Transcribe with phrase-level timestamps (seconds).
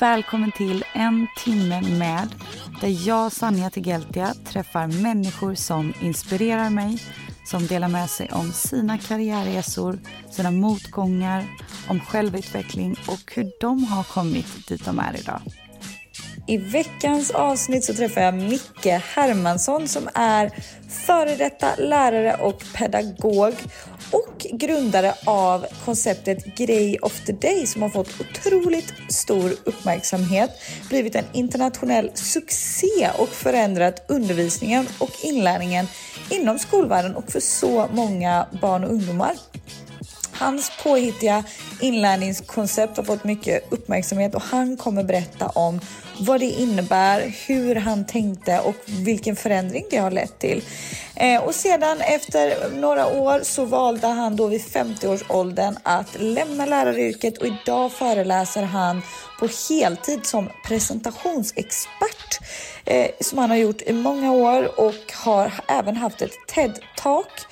[0.00, 2.28] Välkommen till En timme med
[2.80, 7.02] där jag, Sanja Tegeltia, träffar människor som inspirerar mig,
[7.44, 9.98] som delar med sig om sina karriärresor,
[10.30, 11.44] sina motgångar,
[11.88, 15.40] om självutveckling och hur de har kommit dit de är idag.
[16.46, 20.50] I veckans avsnitt så träffar jag Micke Hermansson som är
[20.88, 23.54] före detta lärare och pedagog
[24.12, 30.50] och grundare av konceptet Grej of the Day som har fått otroligt stor uppmärksamhet,
[30.88, 35.86] blivit en internationell succé och förändrat undervisningen och inlärningen
[36.30, 39.32] inom skolvärlden och för så många barn och ungdomar.
[40.32, 41.44] Hans påhittiga
[41.80, 45.80] inlärningskoncept har fått mycket uppmärksamhet och han kommer berätta om
[46.20, 50.62] vad det innebär, hur han tänkte och vilken förändring det har lett till.
[51.14, 57.38] Eh, och sedan efter några år så valde han då vid 50-årsåldern att lämna läraryrket
[57.38, 59.02] och idag föreläser han
[59.38, 62.40] på heltid som presentationsexpert
[62.84, 67.46] eh, som han har gjort i många år och har även haft ett TED-talk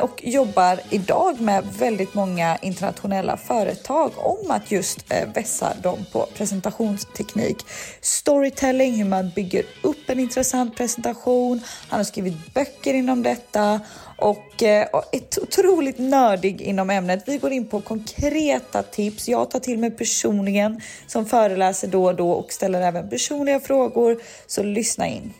[0.00, 6.26] och jobbar idag med väldigt många internationella företag om att just eh, vässa dem på
[6.34, 7.56] presentationsteknik.
[8.00, 11.60] Storytelling, hur man bygger upp en intressant presentation.
[11.88, 13.80] Han har skrivit böcker inom detta
[14.16, 17.22] och eh, är otroligt nördig inom ämnet.
[17.26, 19.28] Vi går in på konkreta tips.
[19.28, 24.22] Jag tar till mig personligen som föreläser då och då och ställer även personliga frågor.
[24.46, 25.32] Så lyssna in.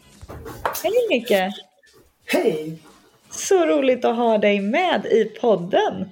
[0.83, 1.55] Hej Micke!
[2.27, 2.90] Hej!
[3.31, 6.09] Så roligt att ha dig med i podden.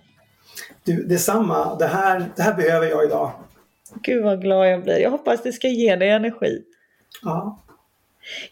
[0.84, 1.74] Du, detsamma.
[1.74, 3.30] Det här, det här behöver jag idag.
[4.02, 4.98] Gud vad glad jag blir.
[4.98, 6.62] Jag hoppas det ska ge dig energi.
[7.22, 7.64] Ja.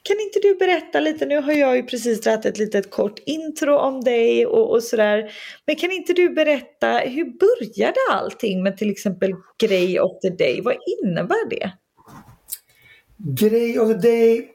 [0.02, 3.76] Kan inte du berätta lite, nu har jag ju precis dragit ett litet kort intro
[3.76, 5.32] om dig och, och sådär.
[5.66, 10.60] Men kan inte du berätta, hur började allting med till exempel Grey of the Day?
[10.60, 11.72] Vad innebär det?
[13.16, 14.48] Grey of the Day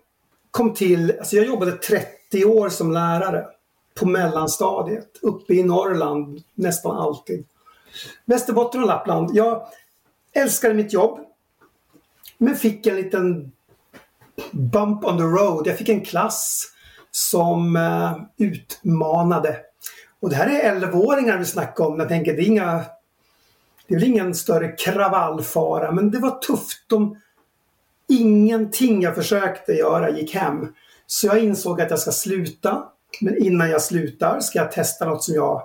[0.51, 3.45] kom till, alltså jag jobbade 30 år som lärare
[3.93, 7.45] på mellanstadiet uppe i Norrland nästan alltid.
[8.25, 9.29] Västerbotten och Lappland.
[9.33, 9.67] Jag
[10.33, 11.19] älskade mitt jobb
[12.37, 13.51] men fick en liten
[14.51, 15.67] bump on the road.
[15.67, 16.71] Jag fick en klass
[17.11, 19.59] som uh, utmanade.
[20.19, 21.99] Och det här är 11-åringar vi snackar om.
[21.99, 22.85] Jag tänker det är inga
[23.87, 26.83] det är väl ingen större kravallfara men det var tufft.
[26.87, 27.17] De,
[28.07, 30.73] ingenting jag försökte göra gick hem.
[31.07, 32.83] Så jag insåg att jag ska sluta.
[33.21, 35.61] Men innan jag slutar ska jag testa något som jag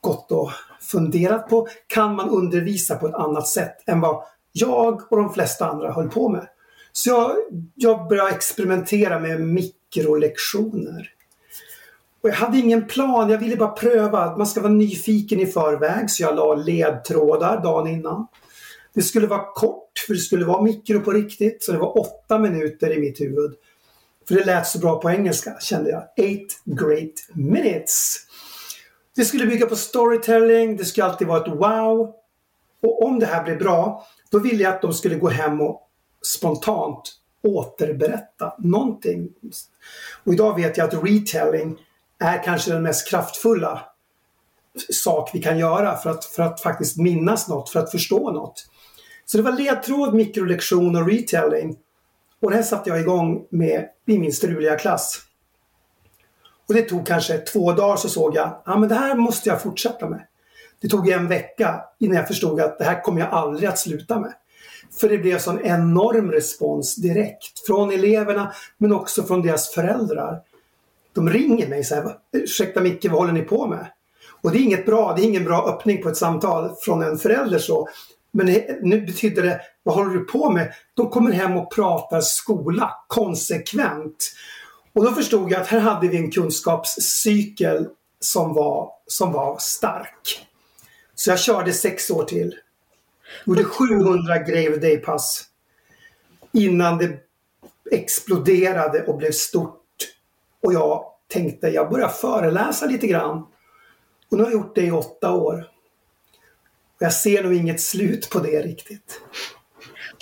[0.00, 0.50] gått och
[0.80, 1.68] funderat på.
[1.86, 4.22] Kan man undervisa på ett annat sätt än vad
[4.52, 6.46] jag och de flesta andra höll på med?
[6.92, 7.32] Så jag,
[7.74, 11.10] jag började experimentera med mikrolektioner.
[12.22, 14.36] Och jag hade ingen plan, jag ville bara pröva.
[14.36, 18.26] Man ska vara nyfiken i förväg så jag la ledtrådar dagen innan.
[18.94, 21.62] Det skulle vara kort, för det skulle vara mikro på riktigt.
[21.62, 23.54] Så det var åtta minuter i mitt huvud.
[24.28, 26.02] För det lät så bra på engelska, kände jag.
[26.16, 28.16] Eight great minutes.
[29.16, 32.14] Det skulle bygga på storytelling, det skulle alltid vara ett wow.
[32.82, 35.88] Och om det här blev bra, då ville jag att de skulle gå hem och
[36.22, 39.28] spontant återberätta någonting.
[40.24, 41.78] Och idag vet jag att retelling
[42.18, 43.80] är kanske den mest kraftfulla
[44.92, 48.66] sak vi kan göra för att, för att faktiskt minnas något, för att förstå något.
[49.24, 51.76] Så det var ledtråd, mikrolektion och retelling.
[52.40, 55.22] Och det här satte jag igång med i min struliga klass.
[56.68, 59.62] Och det tog kanske två dagar så såg jag, ja men det här måste jag
[59.62, 60.26] fortsätta med.
[60.80, 64.20] Det tog en vecka innan jag förstod att det här kommer jag aldrig att sluta
[64.20, 64.32] med.
[65.00, 70.40] För det blev sån enorm respons direkt från eleverna men också från deras föräldrar.
[71.12, 73.86] De ringer mig så här, ursäkta Micke, vad håller ni på med?
[74.42, 77.18] Och det är inget bra, det är ingen bra öppning på ett samtal från en
[77.18, 77.88] förälder så.
[78.30, 80.72] Men eh, nu betyder det, vad håller du på med?
[80.94, 84.32] De kommer hem och pratar skola konsekvent.
[84.92, 87.88] Och då förstod jag att här hade vi en kunskapscykel
[88.20, 90.46] som var, som var stark.
[91.14, 92.54] Så jag körde sex år till.
[93.46, 95.44] Gjorde 700 Grave Day-pass.
[96.52, 97.18] Innan det
[97.90, 99.76] exploderade och blev stort
[100.62, 103.46] Och jag tänkte, jag börjar föreläsa lite grann.
[104.30, 105.69] Och nu har jag gjort det i åtta år.
[107.02, 109.20] Jag ser nog inget slut på det riktigt.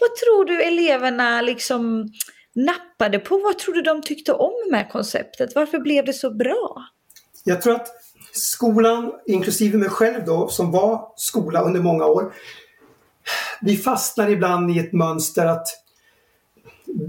[0.01, 2.09] Vad tror du eleverna liksom
[2.55, 3.39] nappade på?
[3.39, 5.55] Vad tror du de tyckte om med konceptet?
[5.55, 6.87] Varför blev det så bra?
[7.45, 7.89] Jag tror att
[8.33, 12.35] skolan, inklusive mig själv då, som var skola under många år.
[13.61, 15.67] Vi fastnar ibland i ett mönster att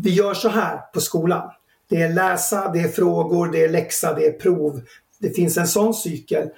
[0.01, 1.51] vi gör så här på skolan.
[1.89, 4.81] Det är läsa, det är frågor, det är läxa, det är prov.
[5.19, 6.49] Det finns en sån cykel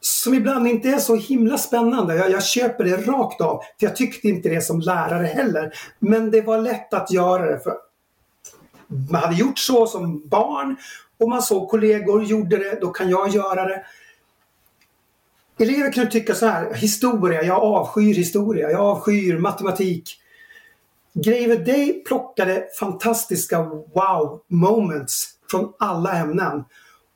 [0.00, 2.16] som ibland inte är så himla spännande.
[2.16, 3.58] Jag, jag, köper det rakt av.
[3.58, 5.72] För Jag tyckte inte det som lärare heller.
[5.98, 7.60] Men det var lätt att göra det.
[7.60, 7.76] för
[9.10, 10.76] Man hade gjort så som barn
[11.18, 13.84] och man såg kollegor gjorde det, då kan jag göra det.
[15.58, 20.20] Elever kan tycka så här, historia, jag avskyr historia, jag avskyr matematik.
[21.12, 23.62] Greve Day plockade fantastiska
[23.94, 26.64] wow moments från alla ämnen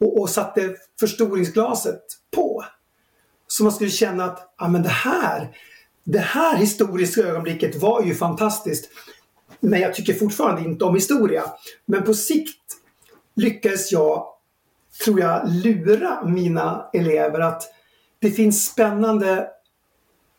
[0.03, 2.03] och, och satte förstoringsglaset
[2.37, 2.65] på.
[3.47, 5.57] Så man skulle känna att ja, men det här,
[6.05, 8.91] det här historiska ögonblicket var ju fantastiskt.
[9.61, 11.45] Men jag tycker fortfarande inte om historia.
[11.87, 12.61] Men på sikt
[13.35, 14.27] lyckades jag,
[15.05, 17.63] tror jag, lura mina elever att
[18.19, 19.49] det finns spännande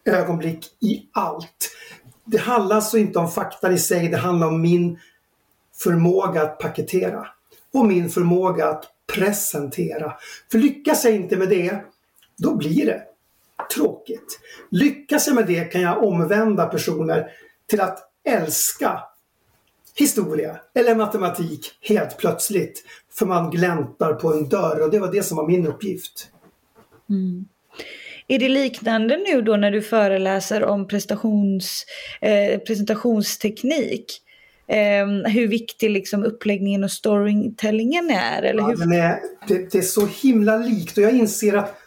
[0.05, 1.71] ögonblick i allt.
[2.25, 4.99] Det handlar alltså inte om fakta i sig, det handlar om min
[5.83, 7.27] förmåga att paketera
[7.73, 10.13] och min förmåga att presentera.
[10.51, 11.83] För lyckas jag inte med det,
[12.37, 13.03] då blir det
[13.75, 14.39] tråkigt.
[14.69, 17.27] Lyckas jag med det kan jag omvända personer
[17.69, 18.99] till att älska
[19.95, 22.83] historia eller matematik helt plötsligt.
[23.11, 26.29] För man gläntar på en dörr och det var det som var min uppgift.
[27.09, 27.45] Mm.
[28.27, 31.85] Är det liknande nu då när du föreläser om prestations,
[32.21, 34.22] eh, presentationsteknik?
[34.67, 38.43] Eh, hur viktig liksom uppläggningen och storytellingen är?
[38.43, 38.93] Eller ja, hur?
[38.93, 41.77] Är, det, det, är så himla likt och jag inser att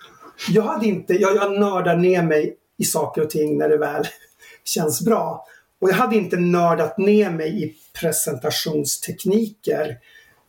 [0.49, 4.05] jag hade inte, jag, jag nördar ner mig i saker och ting när det väl
[4.65, 5.47] känns bra.
[5.81, 9.99] Och jag hade inte nördat ner mig i presentationstekniker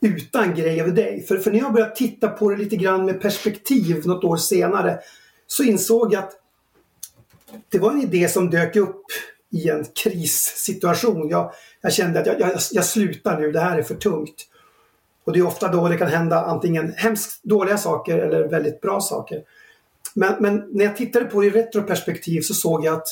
[0.01, 1.21] utan Grej över dig.
[1.27, 4.99] För, för när jag började titta på det lite grann med perspektiv något år senare
[5.47, 6.33] så insåg jag att
[7.69, 9.05] det var en idé som dök upp
[9.51, 11.29] i en krissituation.
[11.29, 11.51] Jag,
[11.81, 14.47] jag kände att jag, jag, jag slutar nu, det här är för tungt.
[15.23, 19.01] Och det är ofta då det kan hända antingen hemskt dåliga saker eller väldigt bra
[19.01, 19.41] saker.
[20.13, 23.07] Men, men när jag tittade på det i retroperspektiv så såg jag att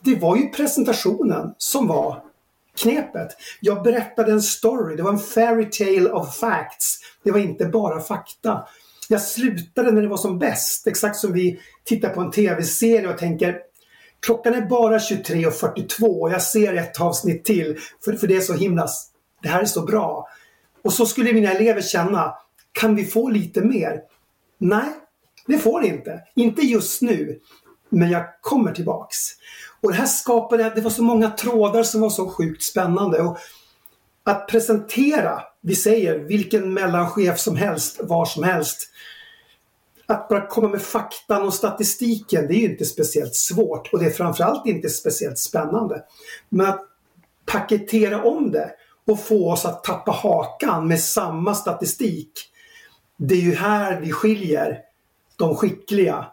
[0.00, 2.22] det var ju presentationen som var
[2.76, 3.28] knepet.
[3.60, 6.98] Jag berättade en story, det var en fairy tale of facts.
[7.22, 8.68] Det var inte bara fakta.
[9.08, 13.18] Jag slutade när det var som bäst, exakt som vi tittar på en tv-serie och
[13.18, 13.58] tänker
[14.20, 18.52] klockan är bara 23.42 och jag ser ett avsnitt till för, för det är så
[18.54, 18.88] himla,
[19.42, 20.28] det här är så bra.
[20.82, 22.34] Och så skulle mina elever känna,
[22.72, 24.00] kan vi få lite mer?
[24.58, 24.88] Nej,
[25.46, 26.20] det får ni inte.
[26.34, 27.40] Inte just nu.
[27.88, 29.16] Men jag kommer tillbaks.
[29.80, 33.22] Och det här skapade, det var så många trådar som var så sjukt spännande.
[33.22, 33.38] Och
[34.24, 38.90] att presentera, vi säger vilken mellanchef som helst, var som helst.
[40.06, 44.06] Att bara komma med faktan och statistiken, det är ju inte speciellt svårt och det
[44.06, 46.02] är framförallt inte speciellt spännande.
[46.48, 46.80] Men att
[47.46, 48.70] paketera om det
[49.06, 52.32] och få oss att tappa hakan med samma statistik.
[53.16, 54.78] Det är ju här vi skiljer
[55.36, 56.26] de skickliga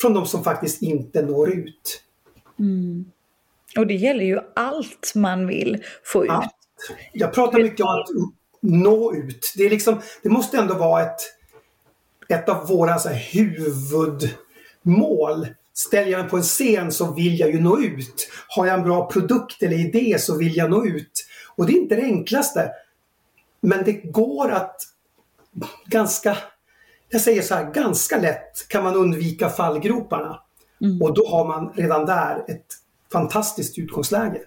[0.00, 2.02] från de som faktiskt inte når ut.
[2.58, 3.04] Mm.
[3.76, 6.30] Och det gäller ju allt man vill få ut.
[6.30, 6.50] Allt.
[7.12, 8.08] Jag pratar mycket om att
[8.60, 9.52] nå ut.
[9.56, 11.20] Det, är liksom, det måste ändå vara ett,
[12.28, 14.36] ett av våra så här, huvudmål.
[15.74, 18.30] Ställer jag mig på en scen så vill jag ju nå ut.
[18.48, 21.26] Har jag en bra produkt eller idé så vill jag nå ut.
[21.56, 22.70] Och det är inte det enklaste.
[23.60, 24.76] Men det går att
[25.86, 26.36] ganska
[27.14, 30.40] jag säger så här, ganska lätt kan man undvika fallgroparna.
[30.80, 31.02] Mm.
[31.02, 32.66] Och då har man redan där ett
[33.12, 34.40] fantastiskt utgångsläge.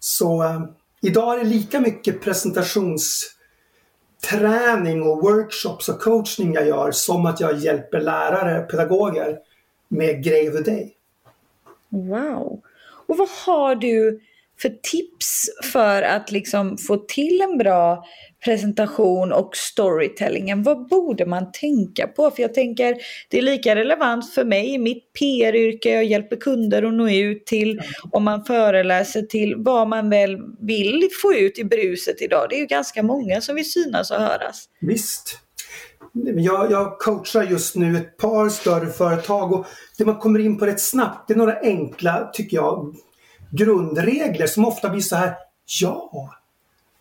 [0.00, 0.62] Så eh,
[1.02, 2.22] idag är det lika mycket
[4.30, 9.38] träning och workshops och coachning jag gör som att jag hjälper lärare, pedagoger
[9.88, 10.94] med Grej of the Day.
[11.88, 12.60] Wow!
[13.06, 14.20] Och vad har du
[14.62, 18.04] för tips för att liksom få till en bra
[18.44, 20.62] presentation och storytellingen.
[20.62, 22.30] Vad borde man tänka på?
[22.30, 22.96] För jag tänker
[23.28, 25.90] det är lika relevant för mig i mitt PR-yrke.
[25.90, 27.80] Jag hjälper kunder att nå ut till
[28.12, 32.46] om man föreläser till vad man väl vill få ut i bruset idag.
[32.50, 34.64] Det är ju ganska många som vill synas och höras.
[34.80, 35.38] Visst.
[36.36, 39.66] Jag, jag coachar just nu ett par större företag och
[39.98, 42.94] det man kommer in på rätt snabbt det är några enkla, tycker jag,
[43.50, 45.34] grundregler som ofta blir så här
[45.80, 46.30] Ja,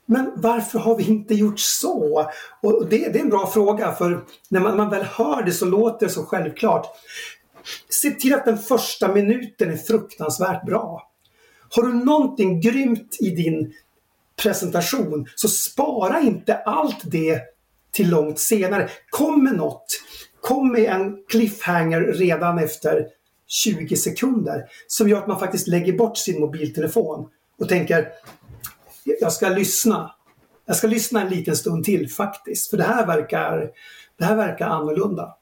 [0.05, 2.29] men varför har vi inte gjort så?
[2.61, 5.65] Och det, det är en bra fråga för när man, man, väl hör det så
[5.65, 6.87] låter det så självklart.
[7.89, 11.09] Se till att den första minuten är fruktansvärt bra.
[11.75, 13.73] Har du någonting grymt i din
[14.35, 17.41] presentation så spara inte allt det
[17.91, 18.89] till långt senare.
[19.09, 19.85] Kom med något.
[20.41, 23.07] Kom med en cliffhanger redan efter
[23.47, 27.29] 20 sekunder som gör att man faktiskt lägger bort sin mobiltelefon
[27.59, 28.07] och tänker
[29.03, 30.15] jag ska lyssna.
[30.65, 33.71] Jag ska lyssna en liten stund till faktiskt, för det här verkar,
[34.17, 35.35] det här verkar annorlunda.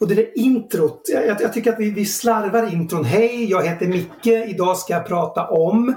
[0.00, 3.04] Och det där introt, jag, jag tycker att vi, vi slarvar intron.
[3.04, 5.94] Hej, jag heter Micke, idag ska jag prata om...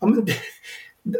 [0.00, 0.32] Ja, det,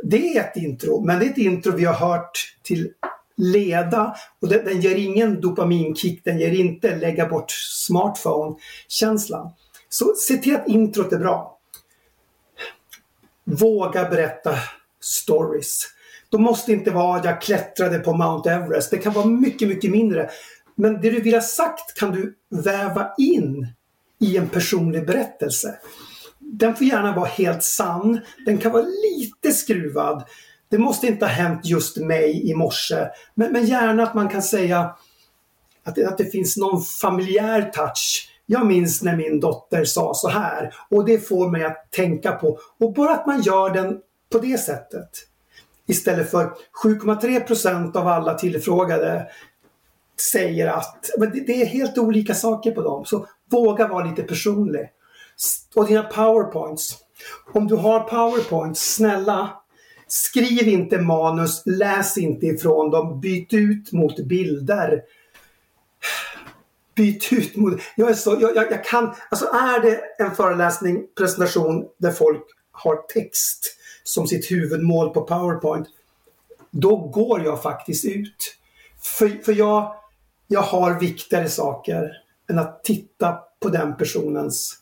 [0.03, 2.93] det, är ett intro, men det är ett intro vi har hört till
[3.37, 9.51] leda och den, den ger ingen dopaminkick, den ger inte lägga bort smartphone-känslan.
[9.89, 11.59] Så se till att introt är bra.
[13.45, 14.55] Våga berätta
[15.07, 15.83] stories.
[16.29, 18.91] De måste inte vara att jag klättrade på Mount Everest.
[18.91, 20.31] Det kan vara mycket, mycket mindre.
[20.75, 22.35] Men det du vill ha sagt kan du
[22.65, 23.67] väva in
[24.21, 25.79] i en personlig berättelse.
[26.39, 28.21] Den får gärna vara helt sann.
[28.47, 30.25] Den kan vara lite skruvad.
[30.69, 33.09] Det måste inte ha hänt just mig i morse.
[33.35, 34.97] Men, men gärna att man kan säga
[35.85, 38.33] att det, att det finns någon familjär touch.
[38.47, 42.59] Jag minns när min dotter sa så här och det får mig att tänka på.
[42.81, 44.01] Och bara att man gör den
[44.33, 45.11] på det sättet.
[45.87, 46.53] Istället för
[46.85, 49.27] 7,3 procent av alla tillfrågade
[50.33, 53.05] säger att men det är helt olika saker på dem.
[53.05, 54.89] Så våga vara lite personlig.
[55.75, 56.99] Och dina powerpoints.
[57.53, 59.63] Om du har powerpoints, snälla
[60.07, 65.03] skriv inte manus, läs inte ifrån dem, byt ut mot bilder.
[66.95, 67.81] Byt ut mot...
[67.97, 69.15] Jag är så, jag, jag, jag kan...
[69.31, 72.43] Alltså är det en föreläsning, presentation där folk
[72.73, 73.76] har text
[74.07, 75.87] som sitt huvudmål på Powerpoint,
[76.71, 78.57] då går jag faktiskt ut.
[79.03, 79.95] För, för jag,
[80.49, 82.13] jag har viktigare saker
[82.51, 84.75] än att titta på den personens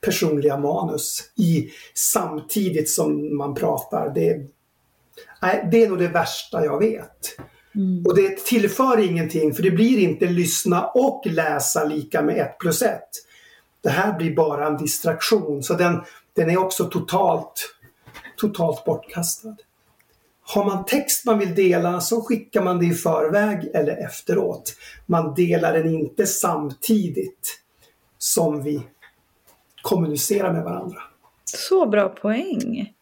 [0.00, 4.12] personliga manus i, samtidigt som man pratar.
[4.14, 4.46] Det,
[5.42, 7.38] nej, det är nog det värsta jag vet.
[7.74, 8.06] Mm.
[8.06, 12.82] Och det tillför ingenting för det blir inte lyssna och läsa lika med 1 plus
[12.82, 13.00] 1.
[13.80, 17.74] Det här blir bara en distraktion så den, den är också totalt
[18.42, 19.56] totalt bortkastad.
[20.44, 24.76] Har man text man vill dela så skickar man det i förväg eller efteråt.
[25.06, 27.58] Man delar den inte samtidigt
[28.18, 28.82] som vi
[29.82, 30.98] kommunicerar med varandra.
[31.44, 32.92] Så bra poäng.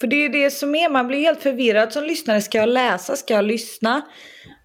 [0.00, 2.42] För det är det som är, man blir helt förvirrad som lyssnare.
[2.42, 3.16] Ska jag läsa?
[3.16, 4.02] Ska jag lyssna?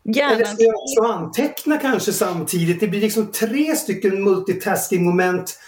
[0.03, 0.35] Gärna.
[0.35, 2.79] Eller ska jag också anteckna kanske samtidigt?
[2.79, 5.59] Det blir liksom tre stycken multitasking moment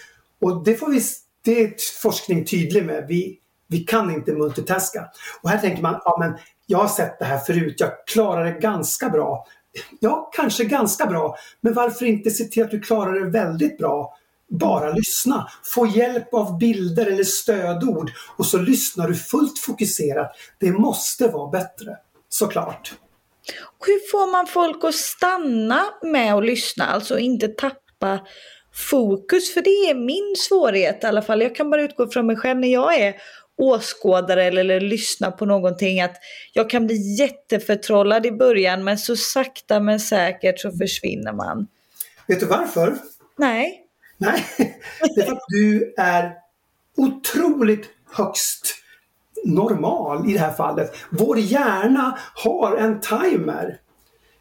[0.42, 1.02] och det får vi
[1.46, 3.06] det är forskning tydlig med.
[3.08, 5.06] Vi, vi kan inte multitaska.
[5.42, 8.60] Och här tänker man, ja men jag har sett det här förut, jag klarar det
[8.60, 9.46] ganska bra.
[10.00, 14.14] Ja, kanske ganska bra, men varför inte se till att du klarar det väldigt bra?
[14.50, 15.48] Bara lyssna.
[15.64, 20.32] Få hjälp av bilder eller stödord och så lyssnar du fullt fokuserat.
[20.60, 21.98] Det måste vara bättre,
[22.30, 22.94] såklart.
[23.86, 28.20] Hur får man folk att stanna med att lyssna, alltså inte tappa
[28.76, 29.54] fokus.
[29.54, 31.42] För det är min svårighet i alla fall.
[31.42, 33.16] Jag kan bara utgå från mig själv när jag är
[33.58, 36.16] åskådare eller, eller lyssnar på någonting att
[36.54, 41.68] jag kan bli jätteförtrollad i början men så sakta men säkert så försvinner man.
[42.28, 42.98] Vet du varför?
[43.38, 43.82] Nej.
[44.18, 44.46] Nej,
[45.16, 46.34] det är för att du är
[46.98, 48.76] otroligt högst
[49.46, 50.96] normal i det här fallet.
[51.10, 53.80] Vår hjärna har en timer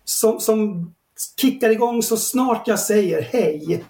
[0.05, 0.93] som, som
[1.41, 3.85] kickar igång så snart jag säger hej.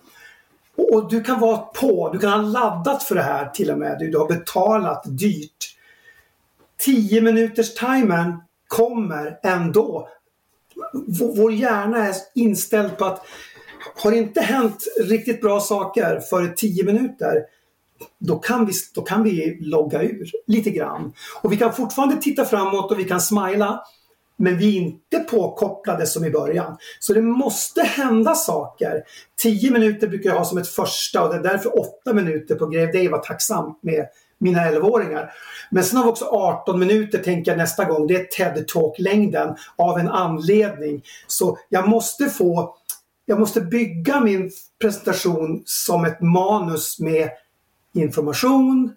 [0.76, 3.99] Och du kan vara på, du kan ha laddat för det här till och med.
[3.99, 5.76] Du har betalat dyrt.
[6.85, 10.09] 10 minuters timern kommer ändå.
[11.37, 13.26] Vår hjärna är inställd på att
[14.02, 17.45] har det inte hänt riktigt bra saker före 10 minuter
[18.19, 21.12] då kan, vi, då kan vi logga ur lite grann.
[21.43, 23.83] Och vi kan fortfarande titta framåt och vi kan smila
[24.44, 26.76] men vi är inte påkopplade som i början.
[27.00, 29.02] Så det måste hända saker.
[29.42, 32.66] 10 minuter brukar jag ha som ett första och det är därför 8 minuter på
[32.66, 34.06] Grev Dave var tacksamt med
[34.38, 35.32] mina 11-åringar.
[35.70, 38.06] Men sen har vi också 18 minuter tänker jag nästa gång.
[38.06, 41.02] Det är TED-talk-längden av en anledning.
[41.26, 42.76] Så jag måste få
[43.26, 47.30] jag måste bygga min presentation som ett manus med
[47.94, 48.92] information,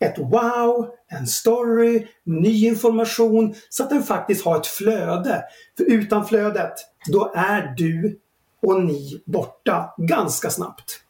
[0.00, 5.44] ett wow, en story, ny information så att den faktiskt har ett flöde.
[5.76, 6.72] För utan flödet,
[7.12, 8.18] då är du
[8.62, 11.05] och ni borta ganska snabbt.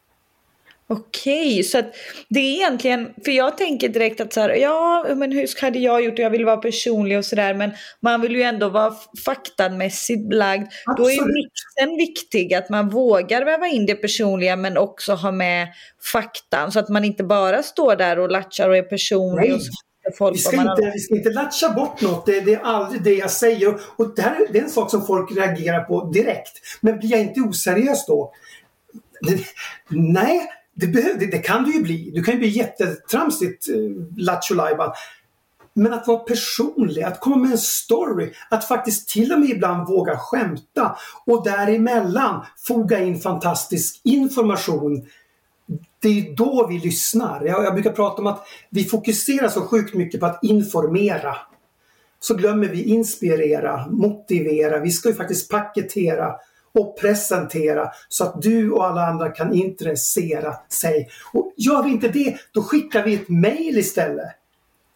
[0.89, 1.95] Okej, så att
[2.29, 6.05] det är egentligen, för jag tänker direkt att så här, ja men hur hade jag
[6.05, 10.67] gjort, jag vill vara personlig och sådär men man vill ju ändå vara faktamässigt lagd.
[10.87, 11.19] Absolut.
[11.19, 15.69] Då är mixen viktig, att man vågar väva in det personliga men också ha med
[16.13, 19.55] faktan så att man inte bara står där och latchar och är personlig.
[19.55, 19.73] Och så
[20.19, 23.15] Folk vi, ska inte, vi ska inte latcha bort något, det, det, är aldrig det
[23.15, 23.81] jag säger.
[23.97, 26.53] Och det, här, det är en sak som folk reagerar på direkt.
[26.81, 28.33] Men blir jag inte oseriös då?
[29.89, 32.11] Nej, det, det, det, kan du ju bli.
[32.15, 33.75] Du kan ju bli jättetramsigt eh,
[35.75, 39.89] Men att vara personlig, att komma med en story, att faktiskt till och med ibland
[39.89, 45.07] våga skämta och däremellan foga in fantastisk information.
[46.03, 47.45] Det är då vi lyssnar.
[47.45, 51.37] Jag, jag brukar prata om att vi fokuserar så sjukt mycket på att informera.
[52.21, 56.35] Så glömmer vi inspirera, motivera, vi ska ju faktiskt paketera
[56.77, 61.09] och presentera så att du och alla andra kan intressera sig.
[61.33, 64.29] Och gör vi inte det, då skickar vi ett mail istället.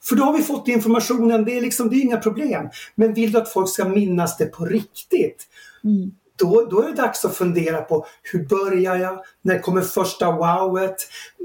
[0.02, 2.68] För då har vi fått informationen, det är, liksom, det är inga problem.
[2.94, 5.46] Men vill du att folk ska minnas det på riktigt,
[5.84, 6.10] mm
[6.40, 9.20] då, då är det dags att fundera på hur börjar jag?
[9.42, 10.96] När kommer första wowet?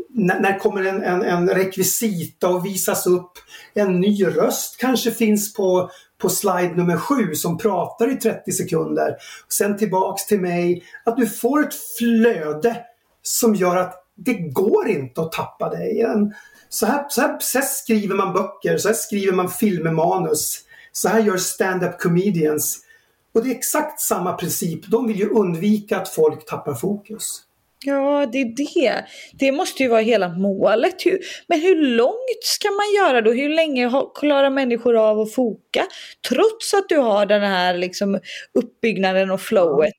[0.10, 3.32] När, när kommer en, en, en rekvisita att visas upp?
[3.74, 5.90] En ny röst kanske finns på
[6.22, 9.16] på slide nummer sju som pratar i 30 sekunder.
[9.50, 10.84] Sen tillbaks till mig.
[11.06, 12.78] Att du får ett flöde
[13.22, 16.06] som gör att det går inte att tappa dig.
[16.70, 20.62] Så här, så här, så här skriver man böcker, så här skriver man filmmanus.
[20.92, 22.85] Så här gör stand-up comedians.
[23.36, 24.88] Och det är exakt samma princip.
[24.88, 27.42] De vill ju undvika att folk tappar fokus.
[27.86, 29.06] Ja, det är det.
[29.34, 30.96] Det måste ju vara hela målet.
[31.48, 33.32] Men hur långt ska man göra då?
[33.32, 35.86] Hur länge klarar människor av att foka?
[36.30, 38.20] Trots att du har den här liksom
[38.54, 39.94] uppbyggnaden och flowet.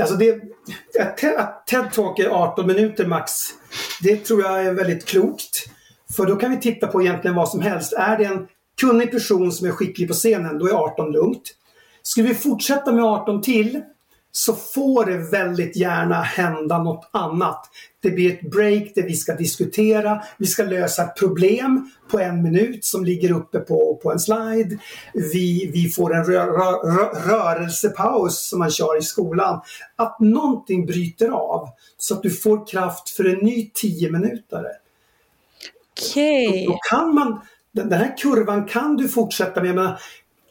[0.00, 0.40] Alltså det,
[1.00, 1.18] att
[1.68, 3.32] TED-talk är 18 minuter max.
[4.02, 5.64] Det tror jag är väldigt klokt.
[6.16, 7.92] För då kan vi titta på egentligen vad som helst.
[7.92, 8.46] Är det en
[8.80, 11.52] kunnig person som är skicklig på scenen, då är 18 lugnt.
[12.06, 13.82] Skulle vi fortsätta med 18 till
[14.32, 17.70] så får det väldigt gärna hända något annat.
[18.02, 22.42] Det blir ett break där vi ska diskutera, vi ska lösa ett problem på en
[22.42, 24.78] minut som ligger uppe på, på en slide.
[25.14, 29.60] Vi, vi får en rö, rö, rörelsepaus som man kör i skolan.
[29.96, 34.64] Att någonting bryter av så att du får kraft för en ny 10 minuter.
[35.92, 36.48] Okej.
[36.48, 36.66] Okay.
[36.66, 37.40] Då kan man,
[37.72, 39.98] den här kurvan kan du fortsätta med.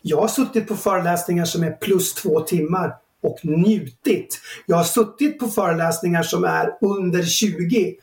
[0.08, 4.40] Jag har suttit på föreläsningar som är plus två timmar och njutit.
[4.66, 7.96] Jag har suttit på föreläsningar som är under 20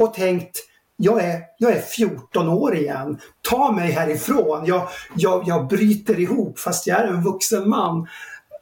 [0.00, 0.58] och tänkt
[0.96, 3.18] jag är, jag är 14 år igen.
[3.42, 4.66] Ta mig härifrån.
[4.66, 8.08] Jag, jag, jag bryter ihop fast jag är en vuxen man.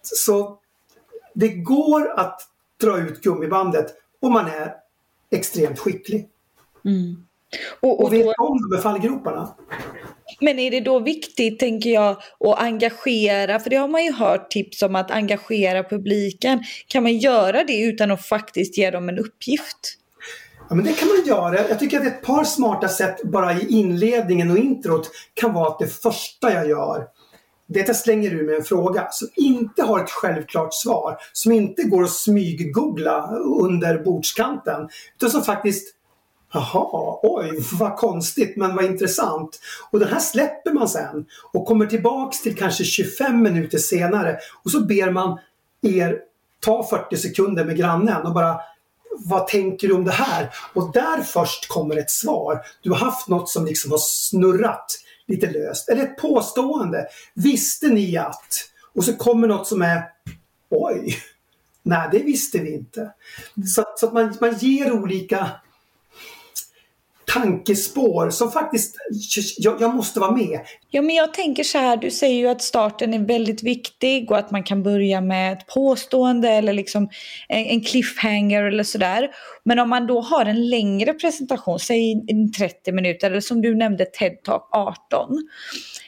[0.03, 0.59] Så
[1.35, 2.40] det går att
[2.81, 4.75] dra ut gummibandet om man är
[5.31, 6.29] extremt skicklig.
[6.85, 7.27] Mm.
[7.81, 8.44] Och, och, och vet då...
[8.44, 9.55] om de fallgroparna.
[10.41, 12.11] Men är det då viktigt, tänker jag,
[12.41, 13.61] att engagera?
[13.61, 16.65] För det har man ju hört tips om att engagera publiken.
[16.89, 19.99] Kan man göra det utan att faktiskt ge dem en uppgift?
[20.69, 21.69] Ja, men det kan man göra.
[21.69, 25.79] Jag tycker att ett par smarta sätt bara i inledningen och introt kan vara att
[25.79, 27.07] det första jag gör
[27.69, 31.17] det är att jag slänger ur mig en fråga som inte har ett självklart svar,
[31.33, 35.95] som inte går att smyggoogla under bordskanten, utan som faktiskt
[36.57, 39.61] Jaha, oj vad konstigt men vad intressant.
[39.90, 44.71] Och den här släpper man sen och kommer tillbaks till kanske 25 minuter senare och
[44.71, 45.38] så ber man
[45.83, 46.19] er
[46.61, 48.61] ta 40 sekunder med grannen och bara
[49.19, 50.51] vad tänker du om det här?
[50.75, 52.61] Och där först kommer ett svar.
[52.83, 55.88] Du har haft något som liksom har snurrat lite löst.
[55.88, 57.07] Eller ett påstående.
[57.35, 58.71] Visste ni att?
[58.95, 60.03] Och så kommer något som är
[60.69, 61.19] Oj!
[61.83, 63.12] Nej, det visste vi inte.
[63.75, 65.51] Så, så att man, man ger olika
[67.33, 68.97] tankespår som faktiskt,
[69.59, 70.61] jag, jag, måste vara med.
[70.91, 74.39] Ja men jag tänker så här, du säger ju att starten är väldigt viktig och
[74.39, 77.09] att man kan börja med ett påstående eller liksom
[77.49, 79.29] en, en cliffhanger eller sådär.
[79.65, 82.15] Men om man då har en längre presentation, säg
[82.59, 85.29] 30 minuter eller som du nämnde TED Talk 18.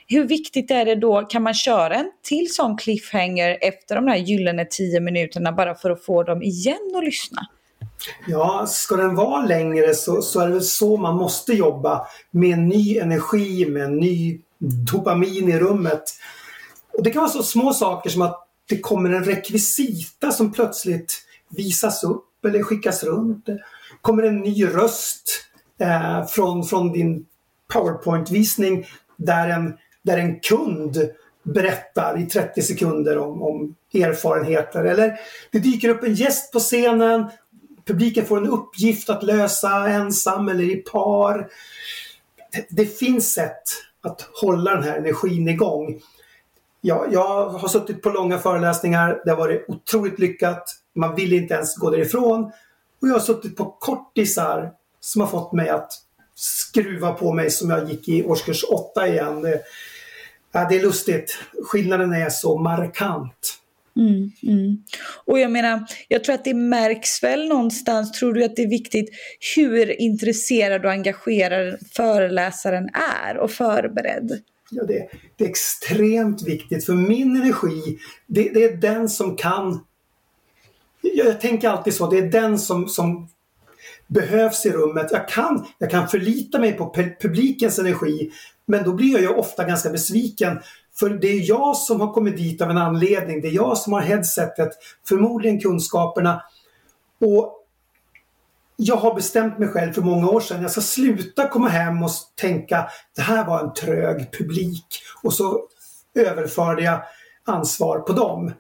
[0.07, 4.17] Hur viktigt är det då, kan man köra en till sån cliffhanger efter de här
[4.17, 7.47] gyllene 10 minuterna bara för att få dem igen att lyssna?
[8.27, 12.07] Ja, ska den vara längre så, så är det väl så man måste jobba.
[12.31, 14.41] Med ny energi, med ny
[14.93, 16.03] dopamin i rummet.
[16.93, 21.15] Och Det kan vara så små saker som att det kommer en rekvisita som plötsligt
[21.49, 23.47] visas upp eller skickas runt.
[23.47, 23.59] Det
[24.01, 25.31] kommer en ny röst
[25.81, 27.27] eh, från, från din
[27.73, 31.11] PowerPoint-visning där en, där en kund
[31.43, 34.85] berättar i 30 sekunder om, om erfarenheter.
[34.85, 37.27] Eller det dyker upp en gäst på scenen
[37.89, 41.49] publiken får en uppgift att lösa ensam eller i par.
[42.53, 43.63] Det, det finns sätt
[44.01, 46.01] att hålla den här energin igång.
[46.81, 50.65] Ja, jag har suttit på långa föreläsningar, det har varit otroligt lyckat.
[50.95, 52.45] Man vill inte ens gå därifrån.
[53.03, 55.93] Och jag har suttit på kortisar som har fått mig att
[56.35, 59.43] skruva på mig som jag gick i årskurs 8 igen.
[59.43, 59.61] Det,
[60.53, 61.39] ja, det är lustigt.
[61.65, 63.59] Skillnaden är så markant.
[63.99, 64.83] Mm, mm.
[65.25, 68.69] Och jag menar, jag tror att det märks väl någonstans, tror du att det är
[68.69, 69.11] viktigt
[69.57, 72.89] hur intresserad och engagerad föreläsaren
[73.29, 74.43] är och förberedd?
[74.71, 79.81] Ja, det, det är extremt viktigt för min energi, det, det är den som kan
[81.03, 83.29] jag tänker alltid så, det är den som, som
[84.07, 85.09] behövs i rummet.
[85.11, 88.31] Jag kan, jag kan förlita mig på publikens energi
[88.67, 90.59] men då blir jag ju ofta ganska besviken
[90.99, 93.41] för det är jag som har kommit dit av en anledning.
[93.41, 94.71] Det är jag som har headsetet,
[95.09, 96.43] förmodligen kunskaperna.
[97.21, 97.55] Och
[98.77, 100.63] jag har bestämt mig själv för många år sedan.
[100.63, 104.87] Jag ska sluta komma hem och tänka det här var en trög publik.
[105.23, 105.65] Och så
[106.15, 107.03] överförde jag
[107.45, 108.53] ansvar på dem.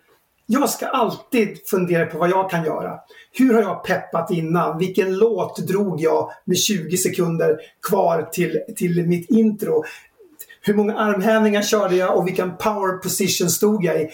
[0.46, 2.98] Jag ska alltid fundera på vad jag kan göra.
[3.32, 4.78] Hur har jag peppat innan?
[4.78, 7.56] Vilken låt drog jag med 20 sekunder
[7.88, 9.84] kvar till, till mitt intro?
[10.68, 14.08] Hur många armhävningar körde jag och vilken power position stod jag i?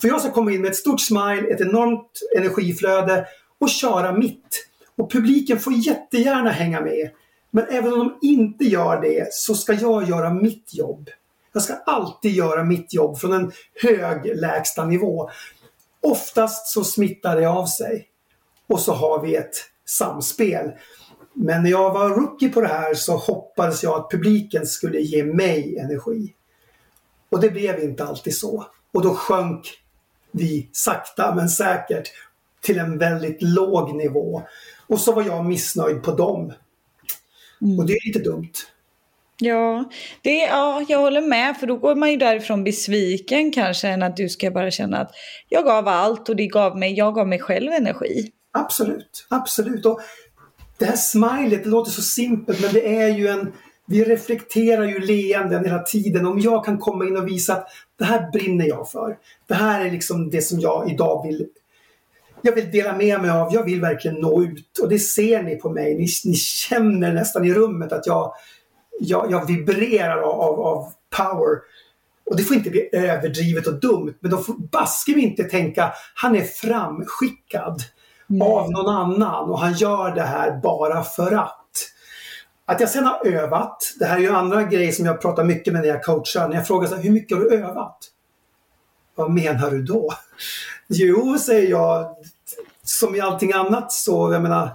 [0.00, 3.26] För jag ska komma in med ett stort smile, ett enormt energiflöde
[3.60, 4.66] och köra mitt.
[4.96, 7.10] Och publiken får jättegärna hänga med.
[7.50, 11.08] Men även om de inte gör det så ska jag göra mitt jobb.
[11.52, 15.30] Jag ska alltid göra mitt jobb från en hög lägsta nivå.
[16.02, 18.06] Oftast så smittar det av sig.
[18.68, 19.54] Och så har vi ett
[19.86, 20.70] samspel.
[21.42, 25.24] Men när jag var rookie på det här så hoppades jag att publiken skulle ge
[25.24, 26.34] mig energi.
[27.30, 28.66] Och det blev inte alltid så.
[28.94, 29.66] Och då sjönk
[30.32, 32.08] vi sakta men säkert
[32.60, 34.42] till en väldigt låg nivå.
[34.86, 36.52] Och så var jag missnöjd på dem.
[37.62, 37.78] Mm.
[37.78, 38.52] Och det är lite dumt.
[39.38, 39.84] Ja,
[40.22, 44.16] det, ja, jag håller med för då går man ju därifrån besviken kanske än att
[44.16, 45.10] du ska bara känna att
[45.48, 48.32] jag gav allt och det gav mig, jag gav mig själv energi.
[48.52, 49.86] Absolut, absolut.
[49.86, 50.00] Och
[50.80, 53.52] det här smilet, det låter så simpelt men det är ju en
[53.86, 56.26] vi reflekterar ju leenden hela tiden.
[56.26, 59.16] Om jag kan komma in och visa att det här brinner jag för.
[59.48, 61.46] Det här är liksom det som jag idag vill
[62.42, 63.54] jag vill dela med mig av.
[63.54, 65.94] Jag vill verkligen nå ut och det ser ni på mig.
[65.94, 68.32] Ni, ni känner nästan i rummet att jag,
[69.00, 71.58] jag, jag vibrerar av, av power.
[72.30, 76.36] Och det får inte bli överdrivet och dumt men då får baske inte tänka han
[76.36, 77.82] är framskickad.
[78.42, 81.56] Av någon annan och han gör det här bara för att.
[82.66, 85.72] Att jag sen har övat, det här är ju andra grejer som jag pratar mycket
[85.72, 86.48] med när jag coachar.
[86.48, 87.98] När jag frågar så här, hur mycket har du övat?
[89.14, 90.10] Vad menar du då?
[90.88, 92.16] Jo, säger jag,
[92.82, 94.70] som i allting annat så, jag menar,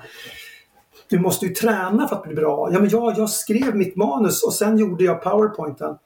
[1.07, 2.69] du måste ju träna för att bli bra.
[2.71, 5.97] Ja, men jag, jag skrev mitt manus och sen gjorde jag powerpointen.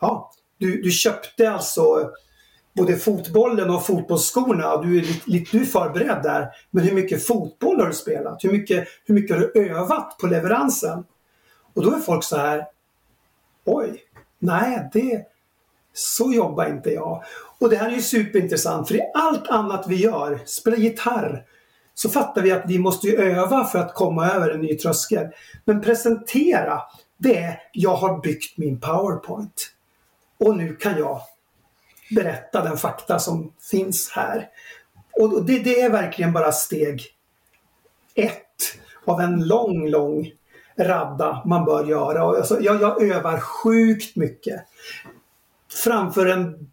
[0.00, 2.10] Ja, du, du köpte alltså
[2.76, 4.76] både fotbollen och fotbollsskorna.
[4.76, 6.48] Du är, lite, du är förberedd där.
[6.70, 8.44] Men hur mycket fotboll har du spelat?
[8.44, 11.04] Hur mycket, hur mycket har du övat på leveransen?
[11.74, 12.66] Och då är folk så här.
[13.64, 14.02] Oj,
[14.38, 15.26] nej, det,
[15.92, 17.22] så jobbar inte jag.
[17.58, 21.44] Och det här är ju superintressant för i allt annat vi gör, spela gitarr,
[21.94, 25.26] så fattar vi att vi måste öva för att komma över en ny tröskel.
[25.64, 26.82] Men presentera,
[27.18, 29.70] det är jag har byggt min powerpoint.
[30.38, 31.20] Och nu kan jag
[32.10, 34.48] berätta den fakta som finns här.
[35.20, 37.06] Och det, det är verkligen bara steg
[38.14, 38.42] ett
[39.04, 40.32] av en lång, lång
[40.78, 42.20] radda man bör göra.
[42.20, 44.60] Alltså, jag, jag övar sjukt mycket.
[45.84, 46.70] Framför en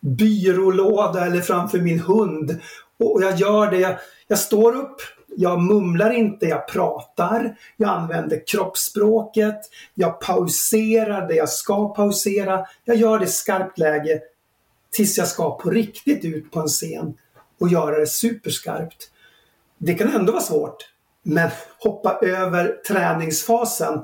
[0.00, 2.60] byrålåda eller framför min hund.
[2.98, 3.94] Och jag gör det, jag,
[4.28, 4.96] jag står upp,
[5.36, 7.56] jag mumlar inte, jag pratar.
[7.76, 9.60] Jag använder kroppsspråket.
[9.94, 12.66] Jag pauserar det jag ska pausera.
[12.84, 14.20] Jag gör det i skarpt läge
[14.92, 17.14] tills jag ska på riktigt ut på en scen
[17.60, 19.10] och göra det superskarpt.
[19.78, 20.76] Det kan ändå vara svårt.
[21.22, 24.00] Men hoppa över träningsfasen.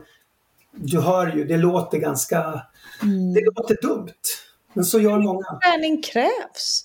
[0.72, 2.62] Du hör ju, det låter ganska...
[3.02, 3.34] Mm.
[3.34, 4.12] Det låter dumt.
[4.72, 5.58] Men så gör många.
[5.60, 6.84] träning krävs?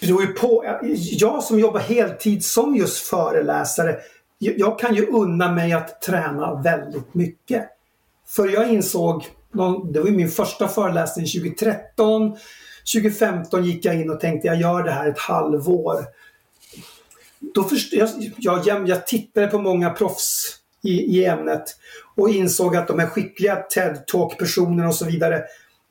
[0.00, 0.80] Det beror ju på.
[1.12, 3.96] Jag som jobbar heltid som just föreläsare,
[4.38, 7.68] jag kan ju unna mig att träna väldigt mycket.
[8.26, 9.26] För jag insåg,
[9.92, 12.36] det var min första föreläsning 2013,
[12.94, 16.04] 2015 gick jag in och tänkte jag gör det här ett halvår.
[17.54, 21.64] Då först, jag, jag, jag tittade på många proffs i, i ämnet
[22.16, 25.42] och insåg att de här skickliga TED-talk-personerna och så vidare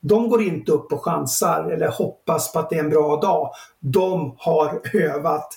[0.02, 3.52] de går inte upp och chansar eller hoppas på att det är en bra dag.
[3.80, 5.48] De har övat.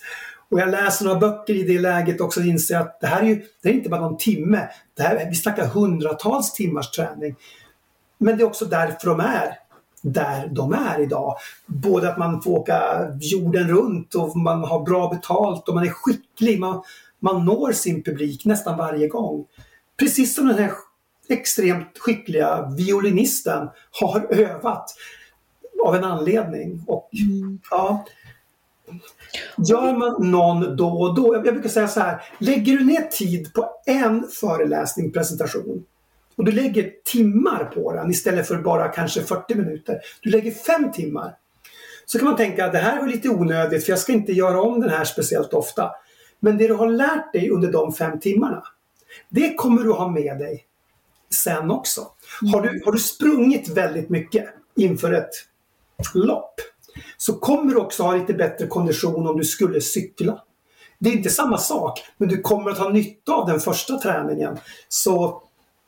[0.48, 3.26] Och jag läser några böcker i det läget också och inser att det här är
[3.26, 4.68] ju det är inte bara någon timme.
[4.96, 7.34] Det här, vi snackar hundratals timmars träning.
[8.18, 9.58] Men det är också därför de är
[10.02, 11.36] där de är idag.
[11.66, 15.90] Både att man får åka jorden runt och man har bra betalt och man är
[15.90, 16.60] skicklig.
[16.60, 16.82] Man,
[17.20, 19.46] man når sin publik nästan varje gång.
[19.98, 20.72] Precis som den här
[21.28, 23.68] extremt skickliga violinisten
[24.00, 24.94] har övat
[25.84, 26.84] av en anledning.
[26.86, 27.58] Och, mm.
[27.70, 28.04] ja,
[29.68, 33.52] Gör man någon då och då, jag brukar säga så här, lägger du ner tid
[33.54, 35.84] på en föreläsning, presentation
[36.36, 40.00] och du lägger timmar på den istället för bara kanske 40 minuter.
[40.20, 41.36] Du lägger fem timmar.
[42.06, 44.62] Så kan man tänka att det här var lite onödigt för jag ska inte göra
[44.62, 45.90] om den här speciellt ofta.
[46.40, 48.62] Men det du har lärt dig under de fem timmarna,
[49.28, 50.66] det kommer du ha med dig
[51.30, 52.06] sen också.
[52.52, 54.44] Har du, har du sprungit väldigt mycket
[54.76, 55.30] inför ett
[56.14, 56.60] lopp
[57.16, 60.42] så kommer du också ha lite bättre kondition om du skulle cykla.
[60.98, 64.58] Det är inte samma sak, men du kommer att ha nytta av den första träningen.
[64.88, 65.42] Så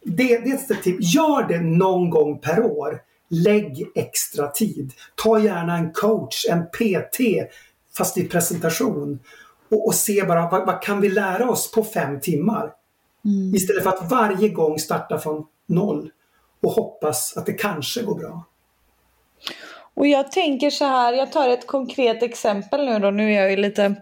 [0.05, 1.15] det, det är ett tips.
[1.15, 3.01] Gör det någon gång per år.
[3.31, 4.93] Lägg extra tid.
[5.15, 7.21] Ta gärna en coach, en PT,
[7.97, 9.19] fast i presentation.
[9.71, 12.73] Och, och se bara vad, vad, kan vi lära oss på fem timmar?
[13.25, 13.55] Mm.
[13.55, 16.11] Istället för att varje gång starta från noll
[16.63, 18.45] och hoppas att det kanske går bra.
[19.95, 23.51] Och jag tänker så här, jag tar ett konkret exempel nu då, nu är jag
[23.51, 23.95] ju lite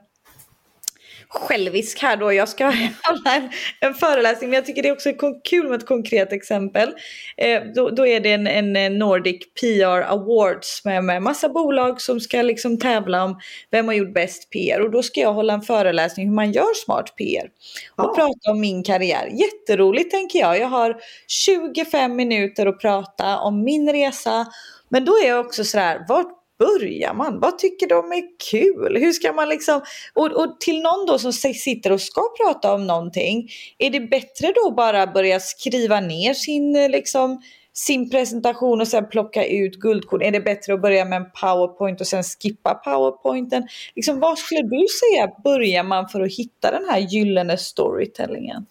[1.28, 2.32] självisk här då.
[2.32, 5.12] Jag ska hålla en, en föreläsning men jag tycker det är också
[5.44, 6.94] kul med ett konkret exempel.
[7.36, 12.20] Eh, då, då, är det en, en Nordic PR Awards med, med massa bolag som
[12.20, 15.62] ska liksom tävla om vem har gjort bäst PR och då ska jag hålla en
[15.62, 17.48] föreläsning hur man gör smart PR.
[17.96, 18.14] Och ja.
[18.14, 19.28] prata om min karriär.
[19.32, 20.58] Jätteroligt tänker jag.
[20.58, 20.96] Jag har
[21.28, 24.46] 25 minuter att prata om min resa
[24.88, 27.40] men då är jag också sådär, vart börjar man?
[27.40, 28.96] Vad tycker de är kul?
[29.00, 29.80] Hur ska man liksom...
[30.14, 34.52] Och, och, till någon då som sitter och ska prata om någonting, är det bättre
[34.54, 37.42] då bara börja skriva ner sin, eh, liksom,
[37.72, 40.22] sin presentation och sen plocka ut guldkorn?
[40.22, 43.68] Är det bättre att börja med en powerpoint och sen skippa powerpointen?
[43.94, 48.66] Liksom, vad skulle du säga börjar man för att hitta den här gyllene storytellingen?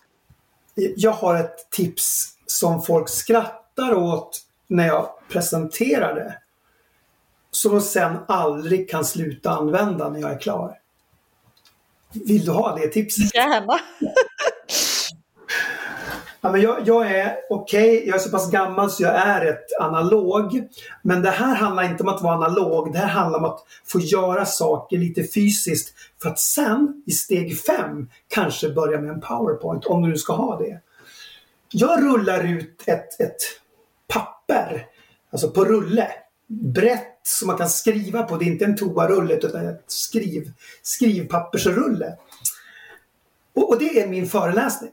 [0.95, 6.38] Jag har ett tips som folk skrattar åt när jag presenterar det
[7.56, 10.80] som sen aldrig kan sluta använda när jag är klar.
[12.13, 13.36] Vill du ha det tipset?
[13.36, 13.80] Gärna!
[16.41, 19.46] ja, men jag, jag är okej, okay, jag är så pass gammal så jag är
[19.46, 20.70] ett analog.
[21.02, 24.00] Men det här handlar inte om att vara analog, det här handlar om att få
[24.00, 29.86] göra saker lite fysiskt för att sen i steg fem kanske börja med en powerpoint,
[29.86, 30.80] om du nu ska ha det.
[31.72, 33.41] Jag rullar ut ett, ett
[34.08, 34.86] papper,
[35.32, 36.12] alltså på rulle,
[36.48, 38.38] brett som man kan skriva på.
[38.38, 42.18] Det är inte en toarulle utan ett skriv, skrivpappersrulle.
[43.54, 44.92] Och, och, det är min föreläsning.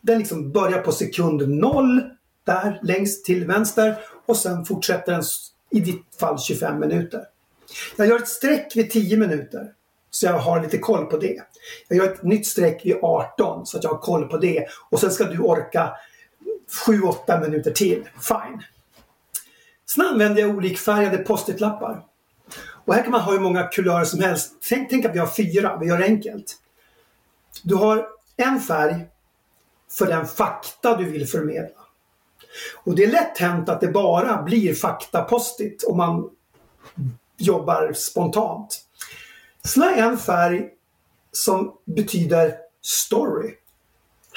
[0.00, 2.02] Den liksom börjar på sekund noll
[2.44, 5.22] där längst till vänster och sen fortsätter den
[5.70, 7.24] i ditt fall 25 minuter.
[7.96, 9.72] Jag gör ett streck vid 10 minuter
[10.10, 11.42] så jag har lite koll på det.
[11.88, 15.00] Jag gör ett nytt streck vid 18 så att jag har koll på det och
[15.00, 15.92] sen ska du orka
[16.86, 18.08] 7-8 minuter till.
[18.20, 18.62] Fine.
[19.94, 22.04] Sen använder jag olikfärgade post-it-lappar.
[22.84, 24.52] Och här kan man ha hur många kulörer som helst.
[24.68, 26.56] Tänk, tänk att vi har fyra, vi gör det enkelt.
[27.62, 29.06] Du har en färg
[29.90, 31.80] för den fakta du vill förmedla.
[32.84, 36.30] Och det är lätt hänt att det bara blir fakta post-it om man
[37.36, 38.84] jobbar spontant.
[39.64, 40.68] Sen har jag en färg
[41.32, 43.54] som betyder story.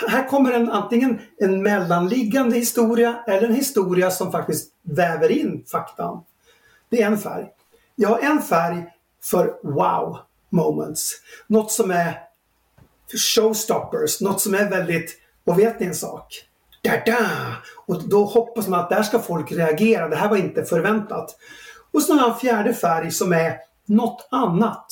[0.07, 6.23] Här kommer en, antingen en mellanliggande historia eller en historia som faktiskt väver in faktan.
[6.89, 7.47] Det är en färg.
[7.95, 8.85] Jag har en färg
[9.23, 10.17] för wow
[10.49, 11.11] moments.
[11.47, 12.19] Något som är
[13.35, 16.45] showstoppers, något som är väldigt, och vet ni en sak?
[16.83, 17.27] Da, da!
[17.85, 20.09] Och då hoppas man att där ska folk reagera.
[20.09, 21.35] Det här var inte förväntat.
[21.91, 24.85] Och så har jag en fjärde färg som är något annat.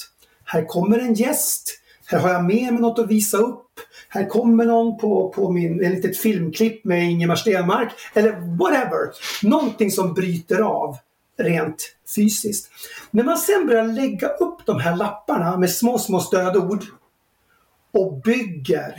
[0.46, 1.80] Här kommer en gäst.
[2.06, 3.73] Här har jag med mig något att visa upp.
[4.14, 7.92] Här kommer någon på, på min, ett litet filmklipp med Ingemar Stenmark.
[8.14, 9.12] Eller whatever.
[9.44, 10.98] Någonting som bryter av
[11.38, 12.72] rent fysiskt.
[13.12, 16.84] När man sen börjar lägga upp de här lapparna med små, små stödord
[17.92, 18.94] och bygger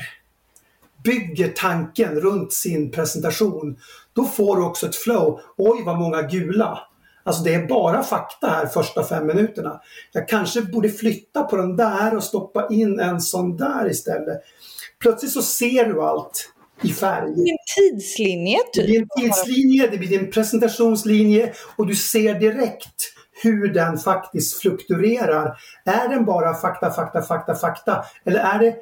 [1.05, 3.77] bygger tanken runt sin presentation,
[4.13, 5.41] då får du också ett flow.
[5.57, 6.79] Oj, vad många gula!
[7.25, 9.81] Alltså det är bara fakta här första fem minuterna.
[10.13, 14.41] Jag kanske borde flytta på den där och stoppa in en sån där istället.
[15.01, 16.51] Plötsligt så ser du allt
[16.83, 17.29] i färg.
[17.29, 18.75] Det blir en tidslinje typ.
[18.75, 24.61] Det blir en tidslinje, det blir en presentationslinje och du ser direkt hur den faktiskt
[24.61, 25.57] fluktuerar.
[25.85, 28.05] Är den bara fakta, fakta, fakta, fakta?
[28.25, 28.77] Eller är det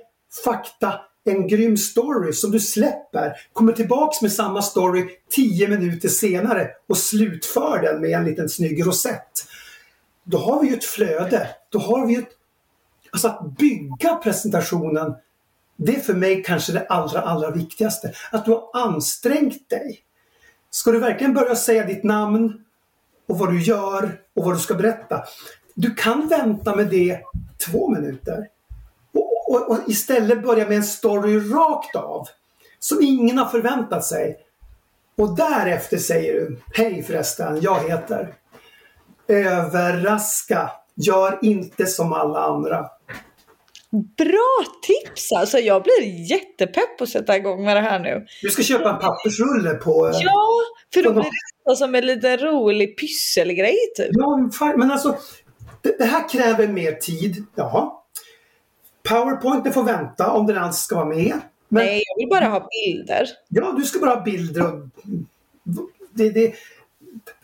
[0.45, 6.69] fakta, en grym story som du släpper, kommer tillbaks med samma story tio minuter senare
[6.89, 9.47] och slutför den med en liten snygg rosett.
[10.25, 11.49] Då har vi ju ett flöde.
[11.69, 12.29] Då har vi ett...
[13.11, 15.15] Alltså att bygga presentationen,
[15.77, 18.13] det är för mig kanske det allra, allra viktigaste.
[18.31, 20.01] Att du har ansträngt dig.
[20.71, 22.65] Ska du verkligen börja säga ditt namn
[23.29, 25.23] och vad du gör och vad du ska berätta.
[25.75, 27.21] Du kan vänta med det
[27.67, 28.49] två minuter.
[29.53, 32.29] Och, och, istället börja med en story rakt av.
[32.79, 34.39] Som ingen har förväntat sig.
[35.17, 38.35] Och därefter säger du Hej förresten, jag heter.
[39.29, 40.71] Överraska.
[40.95, 42.87] Gör inte som alla andra.
[44.17, 45.59] Bra tips alltså!
[45.59, 48.27] Jag blir jättepepp på att sätta igång med det här nu.
[48.43, 50.11] Du ska köpa en pappersrulle på...
[50.15, 50.49] Ja,
[50.95, 51.25] för då blir
[51.65, 54.11] det som en liten rolig pysselgrej typ.
[54.11, 55.17] Ja, men alltså
[55.83, 57.45] det, det här kräver mer tid.
[57.55, 58.02] Ja.
[59.09, 61.41] Powerpoint det får vänta om den alls ska vara med.
[61.69, 63.29] Men, Nej, jag vill bara ha bilder.
[63.49, 64.63] Ja, du ska bara ha bilder.
[64.63, 64.89] Och,
[66.15, 66.55] det, det,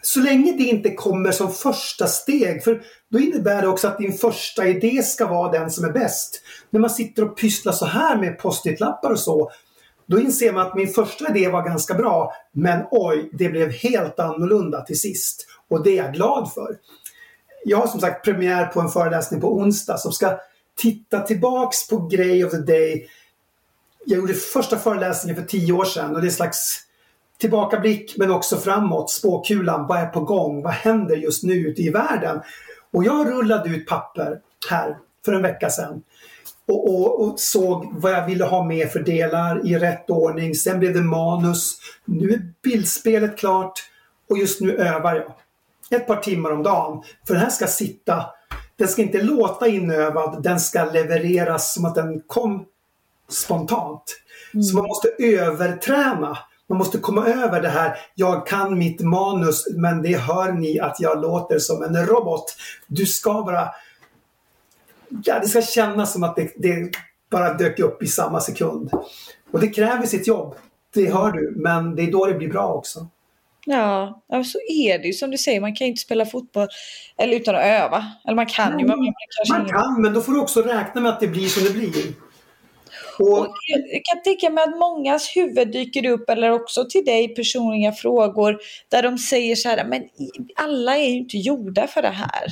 [0.02, 4.12] så länge det inte kommer som första steg, för då innebär det också att din
[4.12, 6.42] första idé ska vara den som är bäst.
[6.70, 9.50] När man sitter och pysslar så här med post-it-lappar och så,
[10.06, 14.18] då inser man att min första idé var ganska bra, men oj, det blev helt
[14.18, 15.46] annorlunda till sist.
[15.68, 16.76] Och det är jag glad för.
[17.64, 20.38] Jag har som sagt premiär på en föreläsning på onsdag som ska
[20.82, 23.08] titta tillbaks på Grey of the Day.
[24.04, 26.80] Jag gjorde första föreläsningen för tio år sedan och det är en slags
[27.38, 29.10] tillbakablick men också framåt.
[29.10, 30.62] Spåkulan, vad är på gång?
[30.62, 32.40] Vad händer just nu ute i världen?
[32.90, 36.02] Och jag rullade ut papper här för en vecka sedan.
[36.66, 40.54] Och, och, och, såg vad jag ville ha med för delar i rätt ordning.
[40.54, 41.78] Sen blev det manus.
[42.04, 43.72] Nu är bildspelet klart
[44.28, 45.34] och just nu övar jag.
[46.00, 47.02] Ett par timmar om dagen.
[47.26, 48.24] För den här ska sitta.
[48.78, 52.64] Den ska inte låta inövad, den ska levereras som att den kom
[53.28, 54.16] spontant.
[54.54, 54.62] Mm.
[54.62, 56.38] Så man måste överträna
[56.68, 61.00] man måste komma över det här, jag kan mitt manus men det hör ni att
[61.00, 62.44] jag låter som en robot.
[62.86, 63.68] Du ska bara...
[65.24, 66.90] Ja, det ska kännas som att det, det
[67.30, 68.90] bara dök upp i samma sekund.
[69.50, 70.54] Och det kräver sitt jobb,
[70.94, 73.06] det hör du, men det är då det blir bra också.
[73.66, 76.68] Ja, så är det ju som du säger, man kan ju inte spela fotboll
[77.16, 78.04] eller utan att öva.
[78.24, 81.00] Eller man kan ju, men man kanske Man kan, men då får du också räkna
[81.00, 82.14] med att det blir som det blir.
[83.18, 83.48] Och
[83.92, 88.58] jag kan tänka mig att mångas huvud dyker upp, eller också till dig personliga frågor,
[88.88, 90.02] där de säger så här, men
[90.56, 92.46] alla är ju inte gjorda för det här.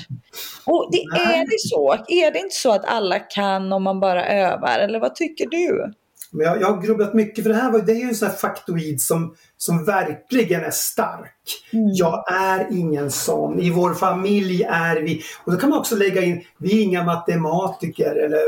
[0.65, 1.93] Och det, är det så?
[2.09, 5.93] Är det inte så att alla kan om man bara övar, eller vad tycker du?
[6.37, 8.29] Men jag, jag har grubblat mycket för det här var, det är ju en sån
[8.29, 11.65] här faktoid som, som verkligen är stark.
[11.73, 11.89] Mm.
[11.93, 13.61] Jag är ingen sån.
[13.61, 17.05] I vår familj är vi, och då kan man också lägga in, vi är inga
[17.05, 18.41] matematiker eller,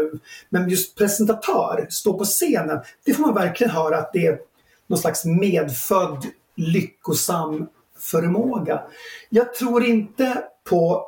[0.49, 4.39] men just presentatör, stå på scenen, det får man verkligen höra att det är
[4.87, 7.67] någon slags medfödd lyckosam
[7.99, 8.83] förmåga.
[9.29, 11.07] Jag tror inte på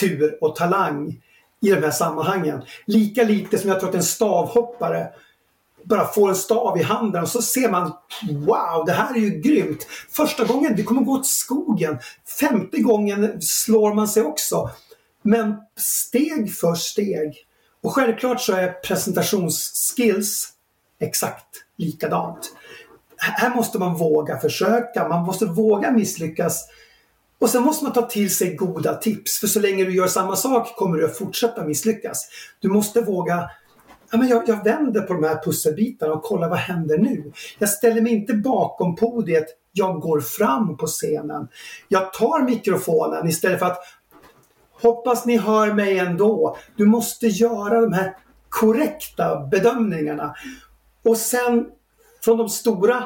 [0.00, 1.20] tur och talang
[1.60, 2.62] i de här sammanhangen.
[2.86, 5.08] Lika lite som jag tror att en stavhoppare
[5.88, 7.92] bara får en stav i handen och så ser man
[8.30, 9.86] Wow, det här är ju grymt!
[10.10, 11.98] Första gången, det kommer gå åt skogen.
[12.40, 14.70] Femte gången slår man sig också.
[15.22, 17.34] Men steg för steg.
[17.82, 20.52] Och självklart så är presentationsskills
[21.00, 21.46] exakt
[21.76, 22.52] likadant.
[23.16, 26.68] Här måste man våga försöka, man måste våga misslyckas.
[27.40, 30.36] Och sen måste man ta till sig goda tips, för så länge du gör samma
[30.36, 32.28] sak kommer du att fortsätta misslyckas.
[32.60, 33.50] Du måste våga
[34.10, 37.32] ja, men jag, jag vänder på de här pusselbitarna och kollar vad händer nu?
[37.58, 41.48] Jag ställer mig inte bakom podiet, jag går fram på scenen.
[41.88, 43.78] Jag tar mikrofonen istället för att
[44.82, 46.56] hoppas ni hör mig ändå.
[46.76, 48.16] Du måste göra de här
[48.48, 50.34] korrekta bedömningarna.
[51.04, 51.66] Och sen
[52.24, 52.96] från de stora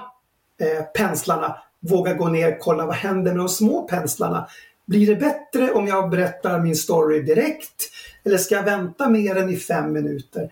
[0.61, 4.49] eh, penslarna våga gå ner och kolla vad händer med de små penslarna.
[4.87, 7.91] Blir det bättre om jag berättar min story direkt?
[8.25, 10.51] Eller ska jag vänta mer än i fem minuter?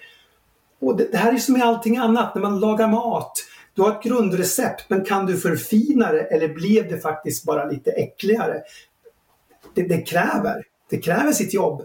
[0.81, 3.33] Och det, det här är som med allting annat, när man lagar mat.
[3.75, 7.91] Du har ett grundrecept, men kan du förfina det eller blev det faktiskt bara lite
[7.91, 8.63] äckligare?
[9.75, 11.83] Det, det kräver, det kräver sitt jobb.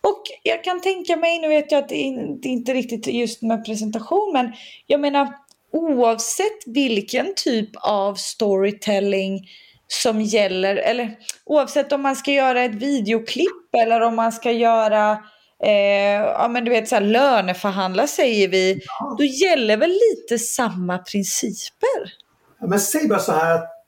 [0.00, 3.64] Och jag kan tänka mig, nu vet jag att det är inte riktigt just med
[3.64, 4.52] presentation, men
[4.86, 5.34] jag menar
[5.72, 9.48] oavsett vilken typ av storytelling
[9.86, 15.18] som gäller, eller oavsett om man ska göra ett videoklipp eller om man ska göra
[15.64, 19.14] eh, ja men du vet så här, löneförhandla säger vi, ja.
[19.18, 22.12] då gäller väl lite samma principer?
[22.60, 23.78] Ja, men säg bara så här att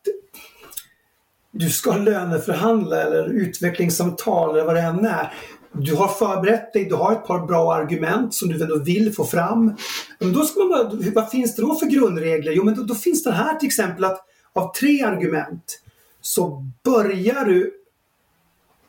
[1.52, 5.32] du ska löneförhandla eller utvecklingssamtal eller vad det än är.
[5.72, 9.24] Du har förberett dig, du har ett par bra argument som du ändå vill få
[9.24, 9.76] fram.
[10.18, 12.52] Men då ska man bara, vad finns det då för grundregler?
[12.52, 14.20] Jo, men då, då finns det här till exempel att
[14.52, 15.80] av tre argument
[16.20, 17.72] så börjar du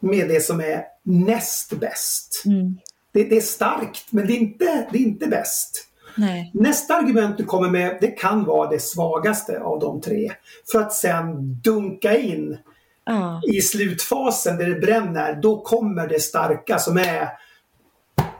[0.01, 2.43] med det som är näst bäst.
[2.45, 2.77] Mm.
[3.13, 5.87] Det, det, är starkt, men det är inte, det är inte bäst.
[6.15, 6.51] Nej.
[6.53, 10.31] Nästa argument du kommer med, det kan vara det svagaste av de tre.
[10.71, 12.57] För att sen dunka in
[13.05, 13.41] Ja.
[13.53, 17.29] i slutfasen där det bränner, då kommer det starka som är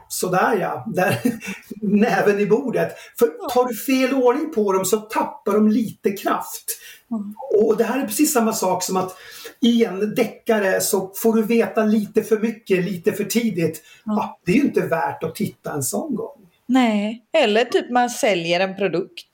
[0.08, 1.18] sådär ja, där,
[1.82, 2.92] näven i bordet.
[3.18, 6.64] För tar du fel ordning på dem så tappar de lite kraft.
[7.62, 9.16] Och det här är precis samma sak som att
[9.60, 13.82] i en deckare så får du veta lite för mycket, lite för tidigt.
[14.04, 16.38] Ja, det är ju inte värt att titta en sån gång.
[16.66, 19.24] Nej, eller typ man säljer en produkt.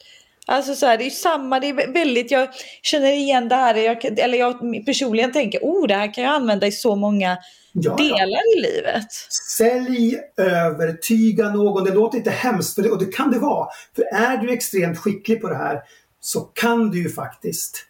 [0.47, 2.49] Alltså så här, det är ju samma, det är väldigt, jag
[2.83, 6.67] känner igen det här, jag, eller jag personligen tänker, oh det här kan jag använda
[6.67, 7.39] i så många
[7.73, 9.13] Ja, delar i livet.
[9.59, 11.85] Sälj, övertyga någon.
[11.85, 13.69] Det låter lite hemskt och det kan det vara.
[13.97, 15.83] För är du extremt skicklig på det här
[16.29, 17.85] så kan du ju faktiskt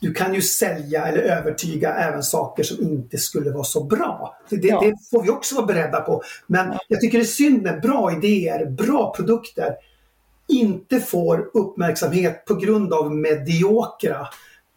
[0.00, 4.38] du kan ju sälja eller övertyga även saker som inte skulle vara så bra.
[4.48, 4.80] Det, det, Ja.
[4.80, 6.22] det får vi också vara beredda på.
[6.46, 9.74] Men jag tycker det är synd när bra idéer, bra produkter
[10.48, 14.28] inte får uppmärksamhet på grund av mediokra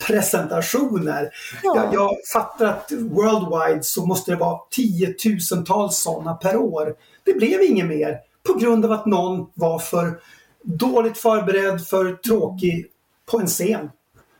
[0.07, 1.30] presentationer.
[1.63, 1.76] Ja.
[1.76, 6.95] Jag, jag fattar att worldwide så måste det vara tiotusentals sådana per år.
[7.24, 10.19] Det blev inget mer på grund av att någon var för
[10.64, 12.88] dåligt förberedd, för tråkig
[13.26, 13.89] på en scen.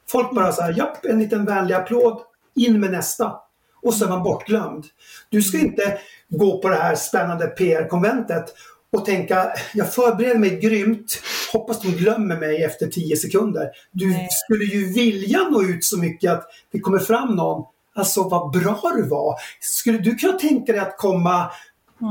[0.10, 2.22] Folk bara så här, japp, en liten vänlig applåd,
[2.56, 3.36] in med nästa.
[3.82, 4.86] Och så är man bortglömd.
[5.30, 6.00] Du ska inte
[6.30, 8.54] gå på det här spännande PR-konventet
[8.92, 11.22] och tänka, jag förbereder mig grymt,
[11.54, 13.70] hoppas de glömmer mig efter 10 sekunder.
[13.92, 14.28] Du Nej.
[14.32, 17.66] skulle ju vilja nå ut så mycket att det kommer fram någon,
[17.96, 19.36] alltså vad bra du var.
[19.60, 21.52] Skulle du kunna tänka dig att komma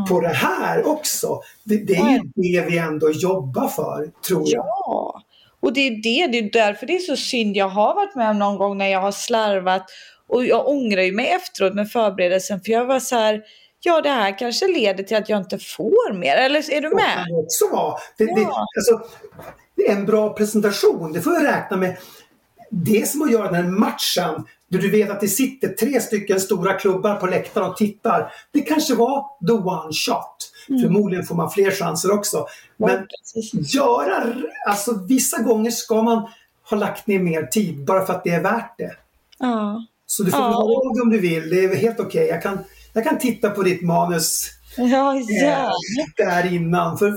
[0.09, 1.40] på det här också?
[1.64, 4.64] Det, det är ju det vi ändå jobbar för, tror jag.
[4.66, 5.22] Ja,
[5.61, 7.57] och det är det, det är därför det är så synd.
[7.57, 9.86] Jag har varit med om någon gång när jag har slarvat
[10.28, 13.43] och jag ångrar ju mig efteråt med förberedelsen för jag var så här,
[13.80, 16.36] ja det här kanske leder till att jag inte får mer.
[16.36, 17.14] Eller är du med?
[17.14, 17.99] kan det också vara.
[18.18, 18.66] Det, det, Ja.
[18.76, 19.16] alltså,
[19.88, 21.97] en bra presentation, det får jag räkna med.
[22.70, 26.01] Det är som att göra den här matchen där du vet att det sitter tre
[26.01, 28.33] stycken stora klubbar på läktaren och tittar.
[28.53, 30.37] Det kanske var the one shot.
[30.83, 32.47] Förmodligen får man fler chanser också.
[32.77, 33.75] Men precis.
[33.75, 34.33] göra,
[34.68, 36.29] alltså vissa gånger ska man
[36.70, 38.93] ha lagt ner mer tid bara för att det är värt det.
[39.39, 39.87] Ja.
[40.07, 40.93] Så du får Ja.
[40.95, 42.27] det om du vill, det är helt okej.
[42.27, 42.59] Jag, kan,
[42.93, 45.73] jag kan titta på ditt manus Ja, eh, ja.
[46.16, 46.99] där innan.
[46.99, 47.11] För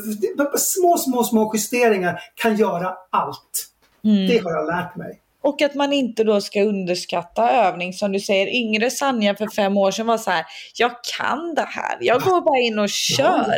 [0.51, 3.67] för små, små, små justeringar kan göra allt.
[4.03, 4.27] Mm.
[4.27, 5.21] Det har jag lärt mig.
[5.45, 8.47] Och att man inte då ska underskatta övning som du säger.
[8.47, 12.41] Yngre Sanja för fem år sedan var så här, jag kan det här, jag går
[12.41, 13.57] bara in och kör.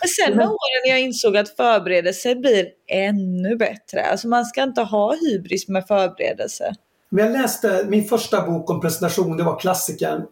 [0.00, 4.02] Men sen med åren jag insåg att förberedelse blir ännu bättre.
[4.10, 6.74] Alltså man ska inte ha hybris med förberedelse.
[7.08, 10.22] Men jag läste min första bok om presentation, det var klassikern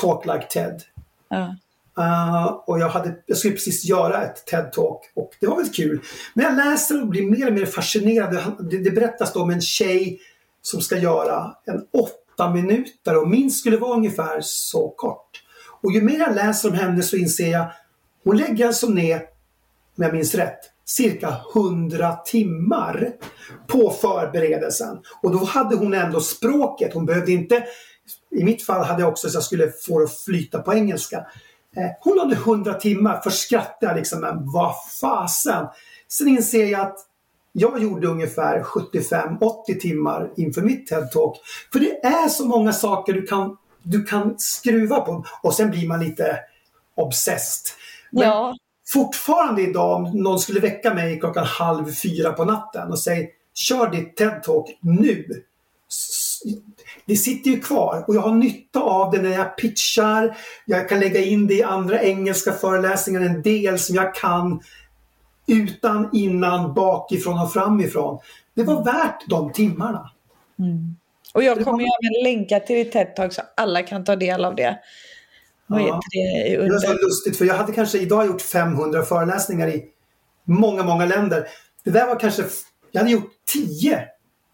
[0.00, 0.82] Talk Like Ted.
[1.28, 1.56] Ja.
[1.98, 6.00] Uh, och jag, hade, jag skulle precis göra ett TED-talk och det var väl kul.
[6.34, 8.56] Men jag läser och blir mer och mer fascinerad.
[8.70, 10.20] Det, det berättas om en tjej
[10.62, 15.42] som ska göra en åtta minuter och min skulle vara ungefär så kort.
[15.82, 17.66] Och ju mer jag läser om henne så inser jag,
[18.24, 19.16] hon lägger alltså ner,
[19.98, 23.12] om jag minns rätt, cirka 100 timmar
[23.66, 24.98] på förberedelsen.
[25.22, 27.64] Och då hade hon ändå språket, hon behövde inte
[28.30, 31.16] i mitt fall hade jag också så jag skulle få det att flyta på engelska.
[31.76, 35.66] Eh, hon hade 100 timmar, först skrattade jag liksom, men vad fasen.
[36.08, 36.98] Sen inser jag att
[37.52, 41.36] jag gjorde ungefär 75-80 timmar inför mitt TED-talk.
[41.72, 45.24] För det är så många saker du kan, du kan skruva på.
[45.42, 46.38] Och sen blir man lite
[46.94, 47.72] obsessed.
[48.10, 48.56] Men ja.
[48.88, 53.90] fortfarande idag om någon skulle väcka mig klockan halv fyra på natten och säga kör
[53.90, 55.44] ditt TED-talk nu.
[57.06, 60.36] Det sitter ju kvar och jag har nytta av det när jag pitchar.
[60.64, 64.60] Jag kan lägga in det i andra engelska föreläsningar, en del som jag kan
[65.50, 68.18] utan, innan, bakifrån och framifrån.
[68.54, 70.10] Det var värt de timmarna.
[71.34, 74.56] Och jag kommer ju även länka till ditt TED-talk så alla kan ta del av
[74.56, 74.78] det.
[75.66, 76.00] Vad Ja.
[76.12, 79.84] det Det var så lustigt för jag hade kanske idag gjort 500 föreläsningar i
[80.44, 81.46] många, många länder.
[81.84, 82.44] Det där var kanske,
[82.90, 84.04] jag hade gjort 10,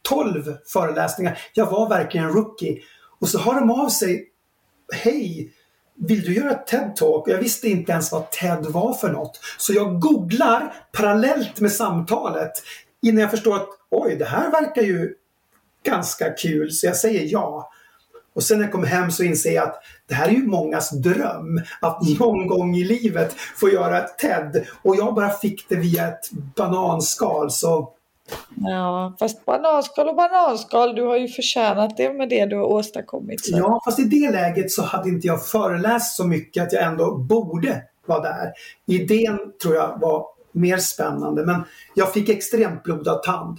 [0.03, 1.39] 12 föreläsningar.
[1.55, 2.79] Jag var verkligen en rookie.
[3.19, 4.29] Och så har de av sig,
[4.95, 5.53] hej,
[5.97, 7.23] vill du göra ett TED-talk?
[7.27, 9.41] Jag visste inte ens vad TED var för något.
[9.59, 12.53] Så jag googlar parallellt med samtalet
[13.03, 15.15] innan jag förstår att oj, det här verkar ju
[15.85, 16.73] ganska kul.
[16.73, 17.71] Så jag säger ja.
[18.35, 20.91] Och sen när jag kom hem så inser jag att det här är ju mångas
[20.91, 21.61] dröm.
[21.81, 24.67] Att någon gång i livet få göra ett TED.
[24.83, 27.51] Och jag bara fick det via ett bananskal.
[27.51, 27.93] Så
[28.55, 33.45] Ja, fast bananskal och bananskal, du har ju förtjänat det med det du har åstadkommit.
[33.45, 33.59] Så.
[33.59, 37.17] Ja, fast i det läget så hade inte jag föreläst så mycket att jag ändå
[37.17, 38.53] borde vara där.
[38.87, 41.65] Idén tror jag var mer spännande, men
[41.95, 43.59] jag fick extremt blodad tand.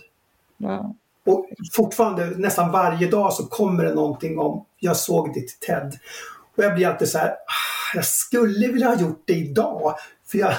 [0.57, 0.93] Ja.
[1.25, 5.93] Och fortfarande nästan varje dag så kommer det någonting om jag såg ditt TED.
[6.57, 9.95] Och jag blir alltid så här, "Ah, jag skulle vilja ha gjort det idag.
[10.31, 10.53] För jag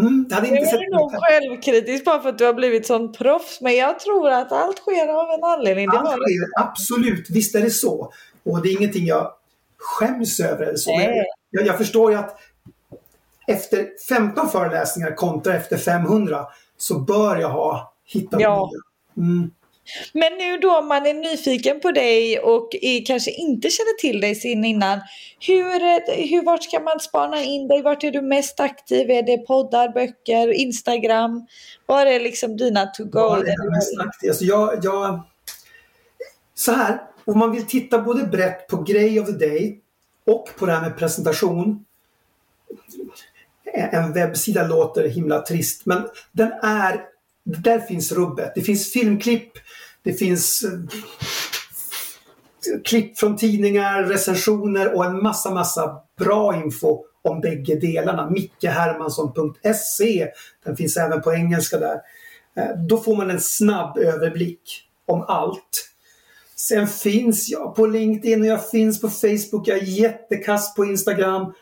[0.00, 3.98] mm, sett är nog självkritisk bara för att du har blivit sån proffs, men jag
[4.00, 5.88] tror att allt sker av en anledning.
[5.88, 8.12] Allt sker, absolut, visst är det så.
[8.44, 9.32] Och det är ingenting jag
[9.78, 10.66] skäms över.
[10.66, 10.96] Eller så.
[10.96, 11.26] Nej.
[11.50, 12.38] Jag, jag förstår ju att
[13.46, 16.46] efter 15 föreläsningar kontra efter 500
[16.76, 18.70] så bör jag ha hittat Ja.
[19.16, 19.26] nya.
[19.26, 19.50] Mm.
[20.12, 24.20] Men nu då om man är nyfiken på dig och är, kanske inte känner till
[24.20, 25.00] dig sen innan.
[25.40, 25.80] Hur,
[26.30, 27.82] hur, vart ska man spana in dig?
[27.82, 29.10] Vart är du mest aktiv?
[29.10, 31.46] Är det poddar, böcker, Instagram?
[31.86, 33.20] Var är liksom dina to go?
[33.20, 34.30] Var är jag mest aktiv.
[34.30, 35.22] Alltså jag, jag,
[36.54, 39.80] så här, om man vill titta både brett på Grej of the Day
[40.26, 41.84] och på det här med presentation.
[43.72, 47.04] En webbsida låter himla trist men den är,
[47.56, 48.52] där finns rubbet.
[48.54, 49.52] Det finns filmklipp,
[50.02, 50.80] det finns eh,
[52.84, 58.30] klipp från tidningar, recensioner och en massa, massa bra info om bägge delarna.
[58.30, 60.28] mickehermansson.se
[60.64, 62.00] Den finns även på engelska där.
[62.56, 65.88] Eh, då får man en snabb överblick om allt.
[66.56, 69.68] Sen finns jag på LinkedIn och jag finns på Facebook.
[69.68, 71.52] Jag är jättekast på Instagram.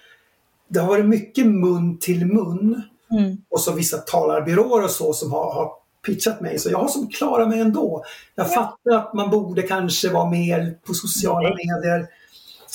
[0.68, 2.82] Det har varit mycket mun till mun.
[3.12, 3.36] Mm.
[3.50, 5.70] Och så vissa talarbyråer och så som har, har
[6.06, 6.58] pitchat mig.
[6.58, 8.04] Så jag har som klarat mig ändå.
[8.34, 12.06] Jag fattar att man borde kanske vara mer på sociala medier.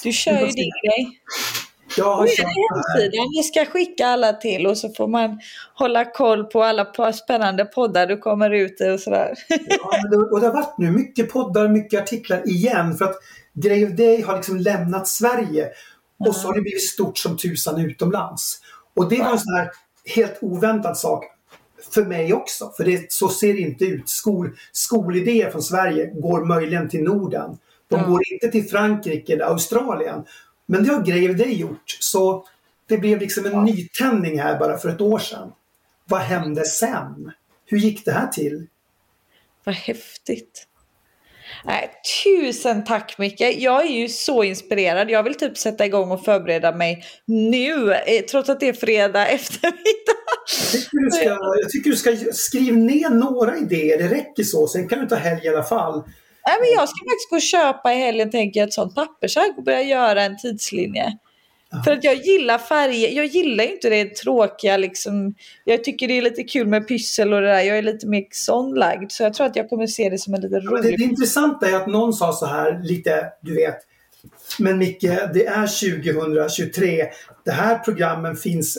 [0.04, 1.22] Du kör ju din grej.
[1.98, 3.02] Jag har Och kört en det här.
[3.02, 5.40] hemsida vi ska skicka alla till och så får man
[5.74, 9.34] hålla koll på alla spännande poddar du kommer ut i och sådär.
[9.50, 12.98] Ja, men det, och det har varit nu mycket poddar, mycket artiklar igen.
[12.98, 13.16] För att
[13.54, 15.70] Grey of Day har liksom lämnat Sverige.
[16.28, 18.60] Och så har det blivit stort som tusan utomlands.
[18.96, 19.72] Och det var en sån här
[20.06, 21.26] helt oväntad sak
[21.94, 22.74] för mig också.
[22.78, 24.10] För det, så ser det inte ut.
[24.10, 27.58] Skol, skolidéer från Sverige går möjligen till Norden.
[27.88, 28.08] De Ja.
[28.08, 30.24] går inte till Frankrike eller Australien.
[30.66, 31.98] Men det har of Day gjort.
[32.00, 32.46] Så
[32.88, 35.52] det blev liksom en nytändning här bara för ett år sedan.
[36.06, 37.32] Vad hände sen?
[37.66, 38.68] Hur gick det här till?
[39.64, 40.68] Vad häftigt.
[41.64, 41.92] Nej,
[42.24, 43.42] tusen tack Micke.
[43.58, 45.10] Jag är ju så inspirerad.
[45.10, 47.94] Jag vill typ sätta igång och förbereda mig nu.
[47.94, 49.78] eh, Trots att det är fredag eftermiddag.
[50.72, 51.24] Jag tycker, du ska,
[51.62, 53.98] jag tycker du ska skriva ner några idéer.
[53.98, 54.68] Det räcker så.
[54.68, 56.04] Sen kan du ta helg i alla fall.
[56.48, 59.58] Nej, men jag ska faktiskt gå och köpa i helgen tänker jag ett sånt pappersark
[59.58, 61.18] och börja göra en tidslinje.
[61.86, 63.10] För att jag gillar färger.
[63.10, 65.36] Jag gillar inte det tråkiga liksom.
[65.66, 67.62] Jag tycker det är lite kul med pyssel och det där.
[67.62, 69.12] Jag är lite mer sån lagd.
[69.12, 71.00] Så jag tror att jag kommer se det som en lite Men det, rolig...
[71.00, 73.78] det intressanta är att någon sa så här lite, du vet.
[74.60, 75.02] Men Micke,
[75.34, 77.06] det är 2023.
[77.46, 78.78] Det här programmen finns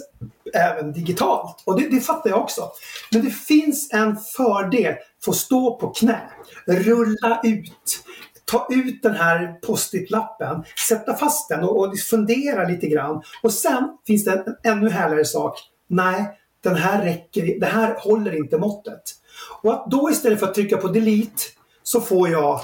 [0.55, 1.63] även digitalt.
[1.67, 2.71] Och det, det fattar jag också.
[3.13, 4.95] Men det finns en fördel.
[5.25, 6.21] Få stå på knä.
[6.67, 8.05] Rulla ut.
[8.53, 13.23] Ta ut den här post-it-lappen, sätta fast den och, och liksom fundera lite grann.
[13.43, 15.59] Och sen finns det en, en ännu härligare sak.
[15.89, 19.03] Nej, den här räcker, det här håller inte måttet.
[19.63, 21.43] Och att då istället för att trycka på delete
[21.83, 22.61] så får jag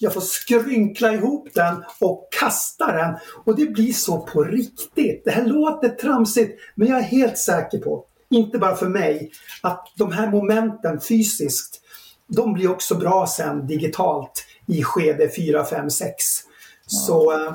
[0.00, 3.14] jag får skrynkla ihop den och kasta den.
[3.44, 5.22] Och det blir så på riktigt.
[5.24, 9.30] Det här låter tramsigt, men jag är helt säker på, inte bara för mig,
[9.60, 11.80] att de här momenten fysiskt,
[12.26, 16.24] de blir också bra sen digitalt i skede 4, 5, 6.
[16.86, 17.54] Så eh,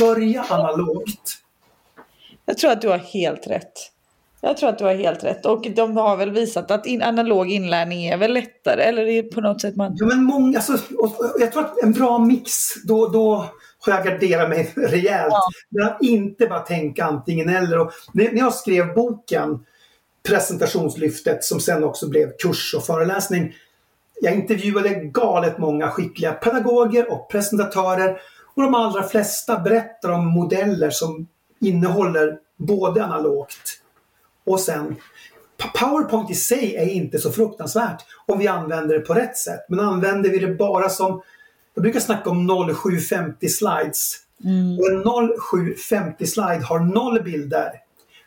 [0.00, 1.38] börja analogt.
[2.46, 3.72] Jag tror att du har helt rätt.
[4.40, 5.46] Jag tror att du har helt rätt.
[5.46, 8.82] Och de har väl visat att in, analog inlärning är väl lättare.
[8.82, 9.92] Eller är det på något sätt man...
[9.96, 10.78] Ja, men många, alltså,
[11.40, 12.52] jag tror att en bra mix,
[12.84, 13.46] då, då
[13.78, 15.34] har jag garderat mig rejält.
[15.70, 15.86] Ja.
[15.86, 17.78] Att inte bara tänka antingen eller.
[17.78, 19.58] Och när, när jag skrev boken
[20.28, 23.54] Presentationslyftet som sen också blev kurs och föreläsning.
[24.20, 28.20] Jag intervjuade galet många skickliga pedagoger och presentatörer
[28.54, 31.28] och de allra flesta berättar om modeller som
[31.60, 33.82] innehåller både analogt
[34.48, 34.96] och sen
[35.74, 39.60] PowerPoint i sig är inte så fruktansvärt om vi använder det på rätt sätt.
[39.68, 41.22] Men använder vi det bara som,
[41.74, 44.14] jag brukar snacka om 0750 slides.
[44.80, 45.04] Och en
[45.40, 47.70] 0750 slide har noll bilder,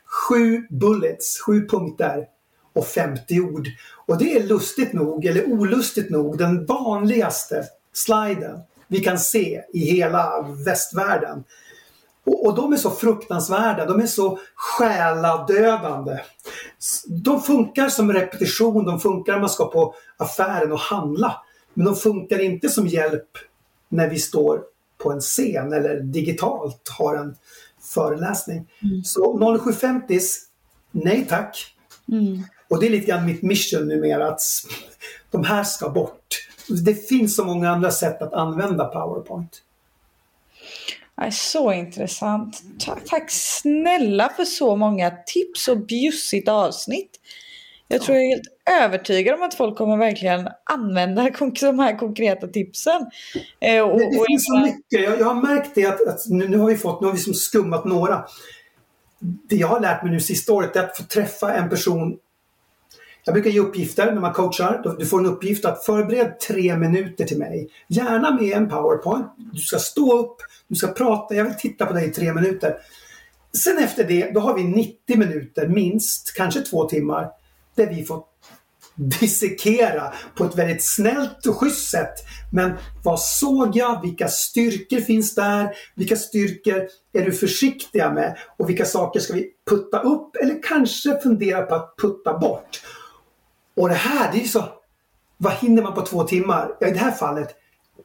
[0.04, 2.26] sju bullets, sju punkter
[2.72, 3.68] och 50 ord.
[4.06, 8.60] Och det är lustigt nog, eller olustigt nog, den vanligaste sliden
[8.92, 11.44] vi kan se i hela västvärlden.
[12.24, 16.18] Och, och de är så fruktansvärda, de är så själadödande.
[17.06, 21.42] De funkar som repetition, de funkar när man ska på affären och handla.
[21.74, 23.28] Men de funkar inte som hjälp
[23.88, 24.62] när vi står
[24.98, 27.36] på en scen eller digitalt har en
[27.94, 28.68] föreläsning.
[28.82, 29.04] Mm.
[29.04, 30.20] Så 0750
[30.90, 31.76] nej tack.
[32.08, 32.42] Mm.
[32.72, 34.40] Och det är lite grann mitt mission numera att
[35.30, 36.48] de här ska bort.
[36.84, 39.62] Det finns så många andra sätt att använda PowerPoint.
[41.32, 42.62] Så intressant.
[43.06, 47.10] Tack snälla för så många tips och bjussigt avsnitt.
[47.88, 52.46] Jag tror jag är helt övertygad om att folk kommer verkligen använda de här konkreta
[52.46, 53.06] tipsen.
[53.60, 55.00] Eh, och, det, det finns så mycket.
[55.00, 57.20] Jag, jag, har märkt det att, att nu, nu, har vi fått, nu har vi
[57.20, 58.24] som skummat några.
[59.20, 62.18] Det jag har lärt mig nu sista året är att få träffa en person
[63.24, 64.96] jag brukar ge uppgifter när man coachar.
[64.98, 67.68] Du får en uppgift att förbered tre minuter till mig.
[67.88, 69.26] Gärna med en powerpoint.
[69.52, 70.36] Du ska stå upp,
[70.68, 72.76] du ska prata, jag vill titta på dig i tre minuter.
[73.64, 77.28] Sen efter det, då har vi 90 minuter minst, kanske två timmar,
[77.74, 78.24] där vi får
[78.94, 82.14] dissekera på ett väldigt snällt och schysst sätt.
[82.52, 82.72] Men
[83.04, 84.02] vad såg jag?
[84.02, 85.70] Vilka styrkor finns där?
[85.94, 88.36] Vilka styrkor är du försiktiga med?
[88.58, 92.80] Och vilka saker ska vi putta upp eller kanske fundera på att putta bort?
[93.76, 94.64] Och det här, det är så...
[95.36, 96.68] Vad hinner man på två timmar?
[96.80, 97.48] Ja, i det här fallet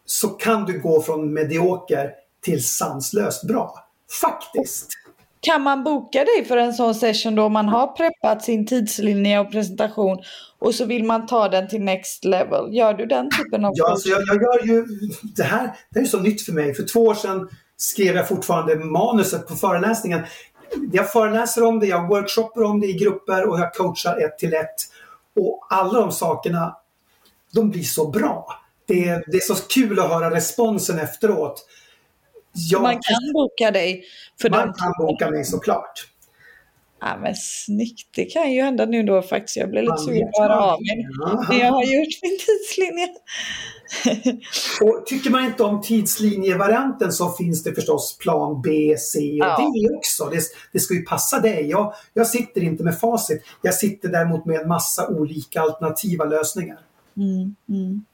[0.05, 2.11] så kan du gå från medioker
[2.41, 3.87] till sanslöst bra.
[4.21, 4.87] Faktiskt.
[5.39, 9.51] Kan man boka dig för en sån session då man har preppat sin tidslinje och
[9.51, 10.17] presentation
[10.59, 12.75] och så vill man ta den till next level?
[12.75, 14.85] Gör du den typen av Ja, alltså jag, jag, gör ju...
[15.35, 16.73] Det här det är så nytt för mig.
[16.73, 20.21] För två år sedan skrev jag fortfarande manuset på föreläsningen.
[20.91, 24.53] Jag föreläser om det, jag workshoppar om det i grupper och jag coachar ett till
[24.53, 24.75] ett.
[25.37, 26.77] Och alla de sakerna,
[27.53, 28.61] de blir så bra.
[28.85, 31.65] Det är, det är så kul att höra responsen efteråt.
[32.53, 34.03] Jag, man kan boka dig?
[34.41, 36.07] För man kan boka mig såklart.
[36.99, 39.57] Ja men snyggt, det kan ju hända nu då faktiskt.
[39.57, 41.07] Jag blir lite sugen på att höra av mig
[41.49, 43.07] när jag har gjort min tidslinje.
[44.81, 49.57] och tycker man inte om tidslinjevarianten så finns det förstås plan B, C och ja.
[49.57, 50.25] D också.
[50.25, 50.41] Det,
[50.71, 51.69] det ska ju passa dig.
[51.69, 53.43] Jag, jag sitter inte med facit.
[53.61, 56.79] Jag sitter däremot med en massa olika alternativa lösningar.
[57.17, 58.05] Mm, mm.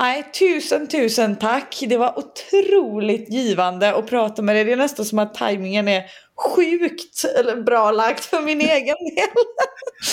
[0.00, 1.82] Nej, tusen tusen tack.
[1.88, 4.64] Det var otroligt givande att prata med dig.
[4.64, 6.04] Det är nästan som att tajmingen är
[6.40, 7.24] sjukt
[7.66, 9.28] bra lagt för min egen del.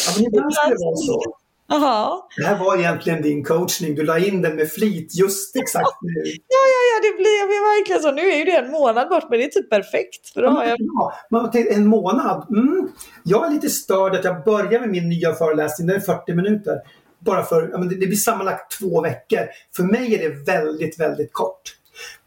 [0.06, 1.22] Ja, men ibland ska det vara så.
[1.70, 2.28] Aha.
[2.38, 3.96] Det här var egentligen din coachning.
[3.96, 6.22] Du la in den med flit just exakt nu.
[6.26, 8.12] ja, ja, ja, det blir verkligen så.
[8.12, 10.30] Nu är ju det en månad bort, men det är typ perfekt.
[10.34, 10.78] För då har jag...
[10.80, 12.48] ja, man en månad.
[12.50, 12.90] Mm.
[13.24, 15.88] Jag är lite störd att jag börjar med min nya föreläsning.
[15.88, 16.82] Den är 40 minuter
[17.20, 19.40] bara för, ja, men det, det blir sammanlagt två veckor.
[19.76, 21.62] För mig är det väldigt, väldigt kort.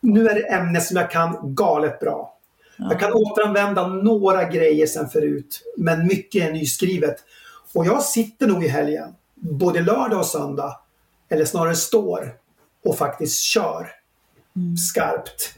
[0.00, 2.36] Nu är det ämne som jag kan galet bra.
[2.80, 2.86] Ja.
[2.90, 7.16] Jag kan återanvända några grejer sen förut, men mycket är nyskrivet.
[7.74, 10.76] Och jag sitter nog i helgen, både lördag och söndag,
[11.28, 12.34] eller snarare står
[12.84, 13.90] och faktiskt kör
[14.56, 14.76] mm.
[14.76, 15.54] skarpt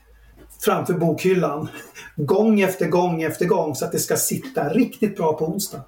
[0.65, 1.69] framför bokhyllan.
[2.17, 5.81] Gång efter gång efter gång så att det ska sitta riktigt bra på onsdag.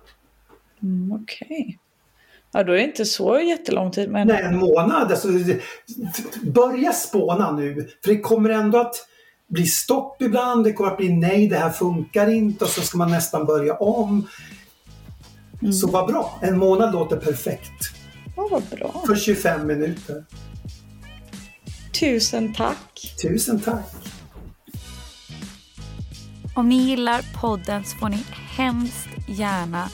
[0.83, 1.47] Mm, Okej.
[1.51, 1.77] Okay.
[2.53, 4.11] Ja, då är det inte så jättelång tid.
[4.11, 4.27] Men...
[4.27, 5.11] Nej, en månad.
[5.11, 5.29] Alltså,
[6.43, 7.89] börja spåna nu.
[8.05, 8.95] För det kommer ändå att
[9.55, 10.65] bli stopp ibland.
[10.65, 13.75] Det kommer att bli nej, det här funkar inte och så ska man nästan börja
[13.75, 14.29] om.
[15.63, 15.73] Mm.
[15.73, 16.39] Så vad bra.
[16.43, 17.91] En månad låter perfekt.
[18.37, 19.03] Ja, vad bra.
[19.07, 20.25] För 25 minuter.
[22.01, 23.15] Tusen tack.
[23.23, 23.95] Tusen tack.
[26.57, 28.25] Om ni gillar podden så får ni
[28.57, 29.89] hemskt gärna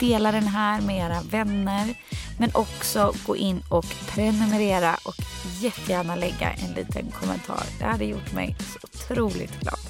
[0.00, 1.94] dela den här med era vänner.
[2.38, 5.14] Men också gå in och prenumerera och
[5.62, 7.62] jättegärna lägga en liten kommentar.
[7.78, 9.87] Det hade gjort mig så otroligt glad.